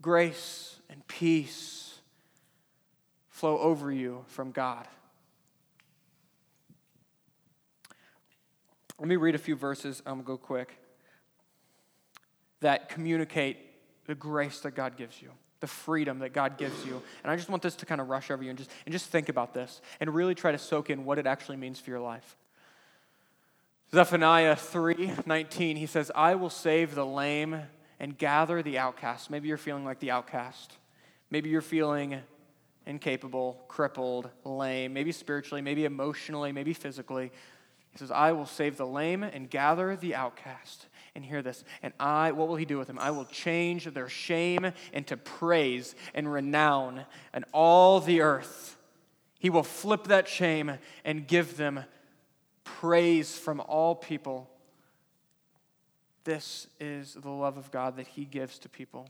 grace 0.00 0.76
and 0.88 1.06
peace 1.06 1.98
flow 3.28 3.58
over 3.58 3.90
you 3.90 4.24
from 4.28 4.50
God. 4.50 4.86
Let 8.98 9.08
me 9.08 9.16
read 9.16 9.34
a 9.34 9.38
few 9.38 9.56
verses. 9.56 10.02
I'm 10.04 10.22
going 10.22 10.24
to 10.24 10.26
go 10.26 10.36
quick. 10.36 10.76
That 12.60 12.90
communicate 12.90 13.56
the 14.06 14.14
grace 14.14 14.60
that 14.60 14.72
God 14.72 14.98
gives 14.98 15.22
you, 15.22 15.30
the 15.60 15.66
freedom 15.66 16.18
that 16.18 16.34
God 16.34 16.58
gives 16.58 16.84
you. 16.84 17.00
And 17.22 17.32
I 17.32 17.36
just 17.36 17.48
want 17.48 17.62
this 17.62 17.74
to 17.76 17.86
kind 17.86 18.00
of 18.00 18.10
rush 18.10 18.30
over 18.30 18.42
you 18.42 18.50
and 18.50 18.58
just, 18.58 18.70
and 18.84 18.92
just 18.92 19.06
think 19.06 19.30
about 19.30 19.54
this 19.54 19.80
and 20.00 20.14
really 20.14 20.34
try 20.34 20.52
to 20.52 20.58
soak 20.58 20.90
in 20.90 21.06
what 21.06 21.18
it 21.18 21.26
actually 21.26 21.56
means 21.56 21.80
for 21.80 21.88
your 21.88 22.00
life. 22.00 22.36
Zephaniah 23.92 24.54
3 24.54 25.12
19, 25.26 25.76
he 25.76 25.86
says, 25.86 26.12
I 26.14 26.34
will 26.34 26.50
save 26.50 26.94
the 26.94 27.06
lame 27.06 27.62
and 28.00 28.16
gather 28.16 28.62
the 28.62 28.78
outcast. 28.78 29.30
Maybe 29.30 29.46
you're 29.46 29.58
feeling 29.58 29.84
like 29.84 30.00
the 30.00 30.10
outcast. 30.10 30.72
Maybe 31.30 31.50
you're 31.50 31.60
feeling 31.60 32.18
incapable, 32.86 33.62
crippled, 33.68 34.30
lame, 34.42 34.92
maybe 34.94 35.12
spiritually, 35.12 35.60
maybe 35.60 35.84
emotionally, 35.84 36.50
maybe 36.50 36.72
physically. 36.72 37.30
He 37.92 37.98
says, 37.98 38.10
I 38.10 38.32
will 38.32 38.46
save 38.46 38.76
the 38.76 38.86
lame 38.86 39.22
and 39.22 39.50
gather 39.50 39.94
the 39.96 40.14
outcast. 40.14 40.86
And 41.14 41.24
hear 41.24 41.42
this. 41.42 41.64
And 41.82 41.92
I, 41.98 42.30
what 42.32 42.46
will 42.46 42.56
he 42.56 42.64
do 42.64 42.78
with 42.78 42.86
them? 42.86 42.98
I 42.98 43.10
will 43.10 43.24
change 43.24 43.84
their 43.84 44.08
shame 44.08 44.72
into 44.92 45.16
praise 45.16 45.94
and 46.14 46.32
renown 46.32 47.04
and 47.32 47.44
all 47.52 48.00
the 48.00 48.20
earth. 48.20 48.76
He 49.40 49.50
will 49.50 49.64
flip 49.64 50.04
that 50.04 50.28
shame 50.28 50.78
and 51.04 51.26
give 51.26 51.56
them 51.56 51.84
praise 52.62 53.36
from 53.36 53.60
all 53.60 53.96
people 53.96 54.48
this 56.24 56.66
is 56.78 57.14
the 57.14 57.30
love 57.30 57.56
of 57.56 57.70
God 57.70 57.96
that 57.96 58.08
he 58.08 58.24
gives 58.24 58.58
to 58.60 58.68
people. 58.68 59.08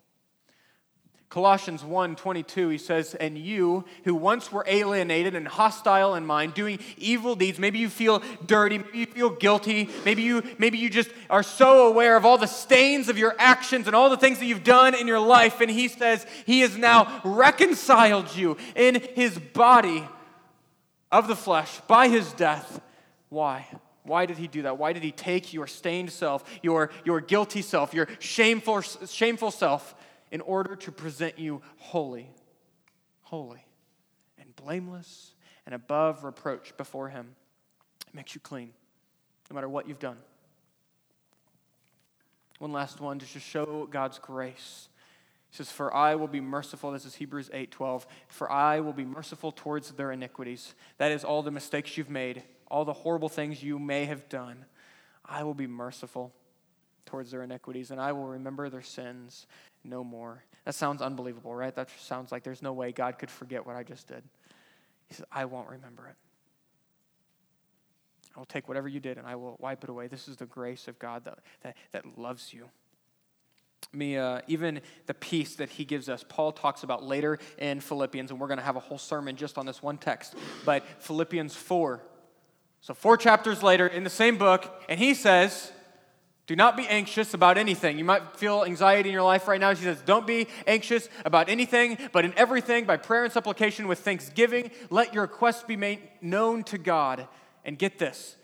Colossians 1.31 1.85
1 1.85 2.17
22, 2.17 2.71
he 2.71 2.79
says, 2.79 3.15
And 3.15 3.39
you 3.39 3.85
who 4.03 4.17
once 4.17 4.51
were 4.51 4.65
alienated 4.67 5.37
and 5.37 5.47
hostile 5.47 6.17
in 6.17 6.27
mind, 6.27 6.55
doing 6.55 6.81
evil 6.99 7.37
deeds, 7.37 7.57
maybe 7.57 7.79
you 7.79 7.89
feel 7.89 8.21
dirty, 8.45 8.79
maybe 8.79 8.99
you 8.99 9.07
feel 9.07 9.31
guilty, 9.31 9.89
maybe 10.05 10.23
you, 10.23 10.43
maybe 10.59 10.79
you 10.79 10.91
just 10.91 11.11
are 11.31 11.45
so 11.45 11.87
aware 11.87 12.17
of 12.17 12.25
all 12.25 12.37
the 12.37 12.49
stains 12.49 13.09
of 13.09 13.17
your 13.17 13.37
actions 13.39 13.87
and 13.87 13.95
all 13.95 14.11
the 14.11 14.17
things 14.17 14.41
that 14.41 14.47
you've 14.47 14.65
done 14.65 14.93
in 14.93 15.07
your 15.07 15.21
life. 15.21 15.61
And 15.61 15.71
he 15.71 15.87
says, 15.87 16.27
He 16.47 16.61
has 16.61 16.77
now 16.77 17.21
reconciled 17.25 18.35
you 18.35 18.57
in 18.75 19.01
his 19.15 19.39
body 19.39 20.09
of 21.13 21.29
the 21.29 21.37
flesh 21.37 21.81
by 21.87 22.09
his 22.09 22.33
death. 22.33 22.81
Why? 23.29 23.69
Why 24.11 24.27
did 24.27 24.39
he 24.39 24.49
do 24.49 24.63
that? 24.63 24.77
Why 24.77 24.93
did 24.93 25.05
he 25.05 25.13
take 25.13 25.53
your 25.53 25.69
stained 25.69 26.11
self, 26.11 26.43
your, 26.65 26.91
your 27.05 27.21
guilty 27.21 27.63
self, 27.63 27.95
your 27.95 28.09
shameful, 28.19 28.81
shameful 28.81 29.53
self, 29.53 29.95
in 30.33 30.41
order 30.41 30.75
to 30.75 30.91
present 30.91 31.39
you 31.39 31.63
holy, 31.77 32.29
holy, 33.23 33.65
and 34.37 34.57
blameless, 34.57 35.35
and 35.65 35.77
above 35.77 36.25
reproach 36.25 36.77
before 36.77 37.09
him? 37.09 37.37
It 38.09 38.13
makes 38.13 38.35
you 38.35 38.41
clean, 38.41 38.73
no 39.49 39.55
matter 39.55 39.69
what 39.69 39.87
you've 39.87 40.01
done. 40.01 40.17
One 42.59 42.73
last 42.73 43.01
one, 43.01 43.21
to 43.21 43.27
just 43.27 43.47
show 43.47 43.87
God's 43.89 44.19
grace. 44.19 44.89
He 45.51 45.57
says, 45.57 45.71
For 45.71 45.95
I 45.95 46.17
will 46.17 46.27
be 46.27 46.41
merciful. 46.41 46.91
This 46.91 47.05
is 47.05 47.15
Hebrews 47.15 47.49
8 47.53 47.71
12. 47.71 48.09
For 48.27 48.51
I 48.51 48.81
will 48.81 48.93
be 48.93 49.05
merciful 49.05 49.53
towards 49.53 49.93
their 49.93 50.11
iniquities. 50.11 50.75
That 50.99 51.13
is 51.13 51.23
all 51.23 51.45
the 51.45 51.53
mistakes 51.53 51.97
you've 51.97 52.11
made 52.11 52.43
all 52.71 52.85
the 52.85 52.93
horrible 52.93 53.29
things 53.29 53.63
you 53.63 53.79
may 53.79 54.05
have 54.05 54.29
done, 54.29 54.65
I 55.25 55.43
will 55.43 55.55
be 55.55 55.67
merciful 55.67 56.33
towards 57.07 57.31
their 57.31 57.43
iniquities, 57.43 57.91
and 57.91 58.01
I 58.01 58.13
will 58.13 58.27
remember 58.27 58.69
their 58.69 58.83
sins 58.83 59.47
no 59.85 60.05
more. 60.05 60.45
That 60.65 60.75
sounds 60.75 61.03
unbelievable, 61.03 61.55
right? 61.55 61.75
That 61.75 61.89
sounds 61.99 62.31
like 62.31 62.45
there's 62.45 62.63
no 62.63 62.73
way 62.73 62.93
God 62.93 63.19
could 63.19 63.31
forget 63.31 63.67
what 63.67 63.77
I 63.77 63.83
just 63.83 64.07
did. 64.07 64.23
He 65.09 65.15
says, 65.15 65.27
I 65.33 65.45
won't 65.47 65.69
remember 65.69 66.07
it. 66.07 66.15
I 68.35 68.39
will 68.39 68.47
take 68.47 68.69
whatever 68.69 68.89
you 68.89 69.01
did 69.01 69.19
and 69.19 69.27
I 69.27 69.35
will 69.35 69.57
wipe 69.59 69.83
it 69.83 69.91
away. 69.91 70.07
This 70.07 70.29
is 70.29 70.37
the 70.37 70.47
grace 70.47 70.87
of 70.87 70.99
God 70.99 71.25
that, 71.25 71.39
that, 71.63 71.77
that 71.91 72.19
loves 72.19 72.55
you. 72.55 72.69
Me, 73.93 74.17
uh, 74.17 74.41
even 74.47 74.81
the 75.07 75.15
peace 75.15 75.57
that 75.57 75.71
he 75.71 75.85
gives 75.85 76.09
us, 76.09 76.25
Paul 76.29 76.53
talks 76.53 76.85
about 76.85 77.03
later 77.03 77.39
in 77.59 77.81
Philippians, 77.81 78.31
and 78.31 78.39
we're 78.39 78.47
going 78.47 78.59
to 78.59 78.65
have 78.65 78.77
a 78.77 78.81
whole 78.81 78.99
sermon 78.99 79.35
just 79.35 79.59
on 79.59 79.67
this 79.67 79.83
one 79.83 79.99
text. 79.99 80.37
But 80.65 80.85
Philippians 81.03 81.57
4, 81.57 82.01
so, 82.83 82.95
four 82.95 83.17
chapters 83.17 83.63
later 83.63 83.87
in 83.87 84.05
the 84.05 84.11
same 84.11 84.39
book, 84.39 84.83
and 84.89 84.99
he 84.99 85.13
says, 85.13 85.71
Do 86.47 86.57
not 86.57 86.79
be 86.79 86.87
anxious 86.87 87.35
about 87.35 87.59
anything. 87.59 87.99
You 87.99 88.05
might 88.05 88.37
feel 88.37 88.65
anxiety 88.65 89.11
in 89.11 89.13
your 89.13 89.23
life 89.23 89.47
right 89.49 89.61
now. 89.61 89.71
He 89.75 89.85
says, 89.85 90.01
Don't 90.01 90.27
be 90.27 90.47
anxious 90.67 91.09
about 91.27 91.51
anything, 91.51 91.99
but 92.13 92.25
in 92.25 92.33
everything, 92.39 92.87
by 92.87 92.97
prayer 92.97 93.25
and 93.25 93.33
supplication 93.33 93.87
with 93.87 93.99
thanksgiving, 93.99 94.71
let 94.89 95.13
your 95.13 95.23
requests 95.23 95.63
be 95.63 95.77
made 95.77 96.01
known 96.23 96.65
to 96.65 96.79
God. 96.79 97.29
And 97.63 97.79
get 97.79 97.99
this, 97.99 98.37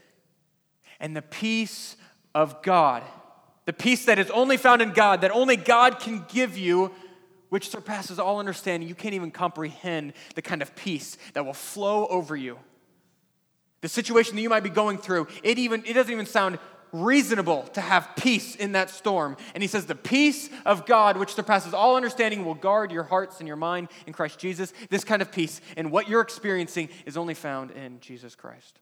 and 1.01 1.16
the 1.16 1.22
peace 1.22 1.96
of 2.35 2.62
God, 2.62 3.03
the 3.64 3.72
peace 3.72 4.05
that 4.05 4.18
is 4.18 4.31
only 4.31 4.59
found 4.59 4.83
in 4.83 4.92
God, 4.92 5.22
that 5.22 5.31
only 5.31 5.57
God 5.57 6.01
can 6.01 6.27
give 6.29 6.59
you, 6.59 6.92
which 7.49 7.70
surpasses 7.70 8.18
all 8.18 8.38
understanding, 8.38 8.87
you 8.87 8.94
can't 8.94 9.14
even 9.14 9.31
comprehend 9.31 10.12
the 10.35 10.42
kind 10.42 10.61
of 10.61 10.77
peace 10.77 11.16
that 11.33 11.46
will 11.46 11.55
flow 11.55 12.07
over 12.09 12.37
you. 12.37 12.59
The 13.80 13.88
situation 13.88 14.36
that 14.36 14.42
you 14.42 14.48
might 14.48 14.62
be 14.62 14.70
going 14.70 14.98
through, 14.98 15.28
it 15.42 15.58
even 15.58 15.84
it 15.84 15.92
doesn't 15.92 16.12
even 16.12 16.26
sound 16.26 16.58
reasonable 16.92 17.62
to 17.74 17.80
have 17.80 18.10
peace 18.16 18.56
in 18.56 18.72
that 18.72 18.90
storm. 18.90 19.36
And 19.54 19.62
he 19.62 19.68
says, 19.68 19.86
The 19.86 19.94
peace 19.94 20.48
of 20.64 20.86
God, 20.86 21.16
which 21.16 21.34
surpasses 21.34 21.74
all 21.74 21.96
understanding, 21.96 22.44
will 22.44 22.54
guard 22.54 22.90
your 22.90 23.02
hearts 23.02 23.38
and 23.38 23.46
your 23.46 23.56
mind 23.56 23.88
in 24.06 24.12
Christ 24.12 24.38
Jesus. 24.38 24.72
This 24.90 25.04
kind 25.04 25.22
of 25.22 25.30
peace 25.30 25.60
and 25.76 25.90
what 25.90 26.08
you're 26.08 26.20
experiencing 26.20 26.88
is 27.04 27.16
only 27.16 27.34
found 27.34 27.70
in 27.70 28.00
Jesus 28.00 28.34
Christ. 28.34 28.80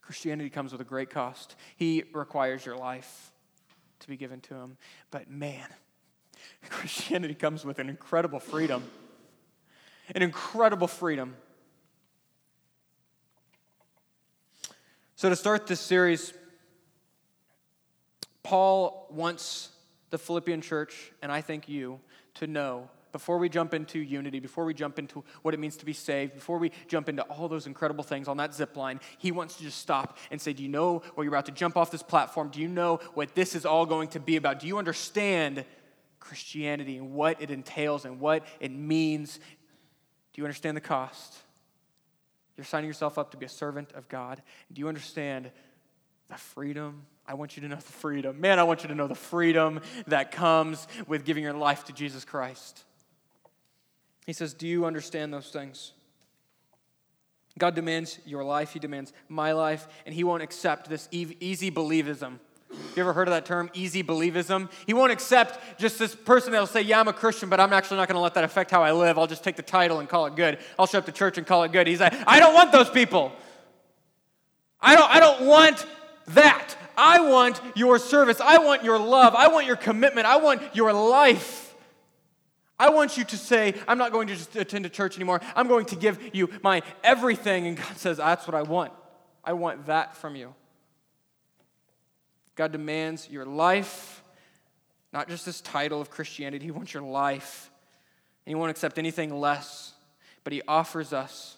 Christianity 0.00 0.48
comes 0.48 0.72
with 0.72 0.80
a 0.80 0.84
great 0.84 1.10
cost. 1.10 1.54
He 1.76 2.04
requires 2.14 2.64
your 2.64 2.76
life 2.76 3.30
to 4.00 4.08
be 4.08 4.16
given 4.16 4.40
to 4.42 4.54
him. 4.54 4.78
But 5.10 5.30
man, 5.30 5.66
Christianity 6.70 7.34
comes 7.34 7.64
with 7.64 7.78
an 7.78 7.88
incredible 7.88 8.40
freedom. 8.40 8.84
An 10.14 10.22
incredible 10.22 10.88
freedom. 10.88 11.36
So, 15.18 15.28
to 15.28 15.34
start 15.34 15.66
this 15.66 15.80
series, 15.80 16.32
Paul 18.44 19.08
wants 19.10 19.70
the 20.10 20.16
Philippian 20.16 20.60
church, 20.60 21.10
and 21.20 21.32
I 21.32 21.40
think 21.40 21.68
you, 21.68 21.98
to 22.34 22.46
know 22.46 22.88
before 23.10 23.38
we 23.38 23.48
jump 23.48 23.74
into 23.74 23.98
unity, 23.98 24.38
before 24.38 24.64
we 24.64 24.74
jump 24.74 24.96
into 24.96 25.24
what 25.42 25.54
it 25.54 25.56
means 25.58 25.76
to 25.78 25.84
be 25.84 25.92
saved, 25.92 26.36
before 26.36 26.58
we 26.58 26.70
jump 26.86 27.08
into 27.08 27.22
all 27.22 27.48
those 27.48 27.66
incredible 27.66 28.04
things 28.04 28.28
on 28.28 28.36
that 28.36 28.54
zip 28.54 28.76
line, 28.76 29.00
he 29.18 29.32
wants 29.32 29.56
to 29.56 29.64
just 29.64 29.78
stop 29.78 30.18
and 30.30 30.40
say, 30.40 30.52
Do 30.52 30.62
you 30.62 30.68
know 30.68 31.02
what 31.16 31.24
you're 31.24 31.34
about 31.34 31.46
to 31.46 31.52
jump 31.52 31.76
off 31.76 31.90
this 31.90 32.04
platform? 32.04 32.50
Do 32.50 32.60
you 32.60 32.68
know 32.68 33.00
what 33.14 33.34
this 33.34 33.56
is 33.56 33.66
all 33.66 33.86
going 33.86 34.10
to 34.10 34.20
be 34.20 34.36
about? 34.36 34.60
Do 34.60 34.68
you 34.68 34.78
understand 34.78 35.64
Christianity 36.20 36.96
and 36.96 37.12
what 37.12 37.42
it 37.42 37.50
entails 37.50 38.04
and 38.04 38.20
what 38.20 38.46
it 38.60 38.70
means? 38.70 39.38
Do 40.32 40.40
you 40.40 40.44
understand 40.44 40.76
the 40.76 40.80
cost? 40.80 41.34
You're 42.58 42.64
signing 42.64 42.88
yourself 42.88 43.18
up 43.18 43.30
to 43.30 43.36
be 43.36 43.46
a 43.46 43.48
servant 43.48 43.92
of 43.92 44.08
God. 44.08 44.42
Do 44.72 44.80
you 44.80 44.88
understand 44.88 45.52
the 46.28 46.34
freedom? 46.34 47.06
I 47.24 47.34
want 47.34 47.56
you 47.56 47.62
to 47.62 47.68
know 47.68 47.76
the 47.76 47.82
freedom. 47.82 48.40
Man, 48.40 48.58
I 48.58 48.64
want 48.64 48.82
you 48.82 48.88
to 48.88 48.96
know 48.96 49.06
the 49.06 49.14
freedom 49.14 49.80
that 50.08 50.32
comes 50.32 50.88
with 51.06 51.24
giving 51.24 51.44
your 51.44 51.52
life 51.52 51.84
to 51.84 51.92
Jesus 51.92 52.24
Christ. 52.24 52.82
He 54.26 54.32
says, 54.32 54.54
Do 54.54 54.66
you 54.66 54.86
understand 54.86 55.32
those 55.32 55.50
things? 55.50 55.92
God 57.58 57.76
demands 57.76 58.18
your 58.26 58.42
life, 58.42 58.72
He 58.72 58.80
demands 58.80 59.12
my 59.28 59.52
life, 59.52 59.86
and 60.04 60.12
He 60.12 60.24
won't 60.24 60.42
accept 60.42 60.88
this 60.88 61.08
easy 61.12 61.70
believism. 61.70 62.40
You 62.96 63.02
ever 63.02 63.12
heard 63.12 63.28
of 63.28 63.34
that 63.34 63.46
term, 63.46 63.70
easy 63.74 64.02
believism? 64.02 64.70
He 64.86 64.94
won't 64.94 65.12
accept 65.12 65.78
just 65.78 65.98
this 65.98 66.14
person 66.14 66.52
that'll 66.52 66.66
say, 66.66 66.82
Yeah, 66.82 67.00
I'm 67.00 67.08
a 67.08 67.12
Christian, 67.12 67.48
but 67.48 67.60
I'm 67.60 67.72
actually 67.72 67.98
not 67.98 68.08
going 68.08 68.16
to 68.16 68.20
let 68.20 68.34
that 68.34 68.44
affect 68.44 68.70
how 68.70 68.82
I 68.82 68.92
live. 68.92 69.18
I'll 69.18 69.26
just 69.26 69.44
take 69.44 69.56
the 69.56 69.62
title 69.62 70.00
and 70.00 70.08
call 70.08 70.26
it 70.26 70.36
good. 70.36 70.58
I'll 70.78 70.86
show 70.86 70.98
up 70.98 71.06
to 71.06 71.12
church 71.12 71.38
and 71.38 71.46
call 71.46 71.64
it 71.64 71.72
good. 71.72 71.86
He's 71.86 72.00
like, 72.00 72.14
I 72.26 72.40
don't 72.40 72.54
want 72.54 72.72
those 72.72 72.90
people. 72.90 73.32
I 74.80 74.94
don't, 74.96 75.10
I 75.10 75.20
don't 75.20 75.46
want 75.46 75.86
that. 76.28 76.74
I 76.96 77.20
want 77.20 77.60
your 77.76 77.98
service. 77.98 78.40
I 78.40 78.58
want 78.58 78.84
your 78.84 78.98
love. 78.98 79.34
I 79.34 79.48
want 79.48 79.66
your 79.66 79.76
commitment. 79.76 80.26
I 80.26 80.36
want 80.38 80.62
your 80.74 80.92
life. 80.92 81.74
I 82.78 82.90
want 82.90 83.16
you 83.16 83.24
to 83.24 83.36
say, 83.36 83.74
I'm 83.88 83.98
not 83.98 84.12
going 84.12 84.28
to 84.28 84.34
just 84.34 84.54
attend 84.54 84.86
a 84.86 84.88
church 84.88 85.16
anymore. 85.16 85.40
I'm 85.56 85.66
going 85.66 85.86
to 85.86 85.96
give 85.96 86.30
you 86.32 86.48
my 86.62 86.82
everything. 87.02 87.66
And 87.66 87.76
God 87.76 87.96
says, 87.96 88.18
That's 88.18 88.46
what 88.46 88.54
I 88.54 88.62
want. 88.62 88.92
I 89.44 89.52
want 89.54 89.86
that 89.86 90.16
from 90.16 90.36
you. 90.36 90.54
God 92.58 92.72
demands 92.72 93.30
your 93.30 93.46
life, 93.46 94.20
not 95.12 95.28
just 95.28 95.46
this 95.46 95.60
title 95.60 96.00
of 96.00 96.10
Christianity. 96.10 96.64
He 96.64 96.72
wants 96.72 96.92
your 96.92 97.04
life. 97.04 97.70
And 98.44 98.50
He 98.50 98.54
won't 98.56 98.72
accept 98.72 98.98
anything 98.98 99.32
less, 99.32 99.92
but 100.42 100.52
He 100.52 100.60
offers 100.66 101.12
us 101.12 101.56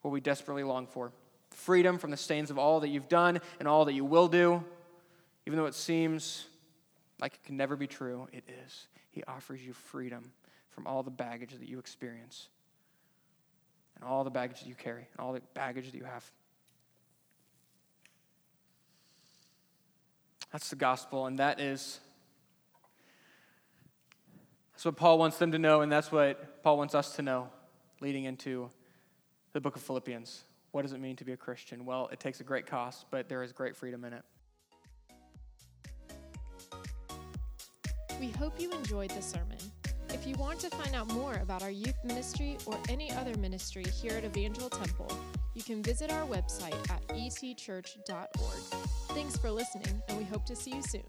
what 0.00 0.10
we 0.10 0.22
desperately 0.22 0.64
long 0.64 0.86
for 0.86 1.12
freedom 1.50 1.98
from 1.98 2.10
the 2.10 2.16
stains 2.16 2.50
of 2.50 2.58
all 2.58 2.80
that 2.80 2.88
you've 2.88 3.10
done 3.10 3.40
and 3.58 3.68
all 3.68 3.84
that 3.84 3.92
you 3.92 4.06
will 4.06 4.26
do. 4.26 4.64
Even 5.46 5.58
though 5.58 5.66
it 5.66 5.74
seems 5.74 6.46
like 7.20 7.34
it 7.34 7.44
can 7.44 7.58
never 7.58 7.76
be 7.76 7.86
true, 7.86 8.26
it 8.32 8.44
is. 8.64 8.86
He 9.10 9.22
offers 9.24 9.60
you 9.60 9.74
freedom 9.74 10.32
from 10.70 10.86
all 10.86 11.02
the 11.02 11.10
baggage 11.10 11.50
that 11.50 11.68
you 11.68 11.78
experience 11.78 12.48
and 13.96 14.04
all 14.04 14.24
the 14.24 14.30
baggage 14.30 14.60
that 14.60 14.66
you 14.66 14.74
carry 14.74 15.06
and 15.12 15.20
all 15.20 15.34
the 15.34 15.42
baggage 15.52 15.92
that 15.92 15.98
you 15.98 16.04
have. 16.04 16.24
That's 20.52 20.68
the 20.68 20.76
gospel, 20.76 21.26
and 21.26 21.38
that 21.38 21.60
is 21.60 21.98
that's 24.72 24.84
what 24.84 24.96
Paul 24.96 25.18
wants 25.18 25.38
them 25.38 25.52
to 25.52 25.58
know, 25.58 25.80
and 25.80 25.90
that's 25.90 26.12
what 26.12 26.62
Paul 26.62 26.76
wants 26.76 26.94
us 26.94 27.16
to 27.16 27.22
know 27.22 27.48
leading 28.00 28.24
into 28.24 28.70
the 29.52 29.60
book 29.60 29.76
of 29.76 29.82
Philippians. 29.82 30.44
What 30.72 30.82
does 30.82 30.92
it 30.92 31.00
mean 31.00 31.16
to 31.16 31.24
be 31.24 31.32
a 31.32 31.36
Christian? 31.36 31.84
Well, 31.84 32.08
it 32.12 32.20
takes 32.20 32.40
a 32.40 32.44
great 32.44 32.66
cost, 32.66 33.06
but 33.10 33.28
there 33.28 33.42
is 33.42 33.52
great 33.52 33.76
freedom 33.76 34.04
in 34.04 34.12
it. 34.12 34.24
We 38.20 38.30
hope 38.30 38.60
you 38.60 38.72
enjoyed 38.72 39.10
the 39.10 39.22
sermon. 39.22 39.58
If 40.10 40.26
you 40.26 40.34
want 40.34 40.60
to 40.60 40.70
find 40.70 40.94
out 40.94 41.12
more 41.12 41.34
about 41.34 41.62
our 41.62 41.70
youth 41.70 41.96
ministry 42.04 42.58
or 42.66 42.78
any 42.88 43.10
other 43.12 43.36
ministry 43.38 43.84
here 43.84 44.12
at 44.12 44.24
Evangel 44.24 44.68
Temple, 44.68 45.10
you 45.54 45.62
can 45.62 45.82
visit 45.82 46.12
our 46.12 46.26
website 46.26 46.76
at 46.90 47.06
etchurch.org. 47.08 48.82
Thanks 49.14 49.36
for 49.36 49.50
listening, 49.50 50.02
and 50.08 50.18
we 50.18 50.24
hope 50.24 50.44
to 50.46 50.56
see 50.56 50.74
you 50.74 50.82
soon. 50.82 51.02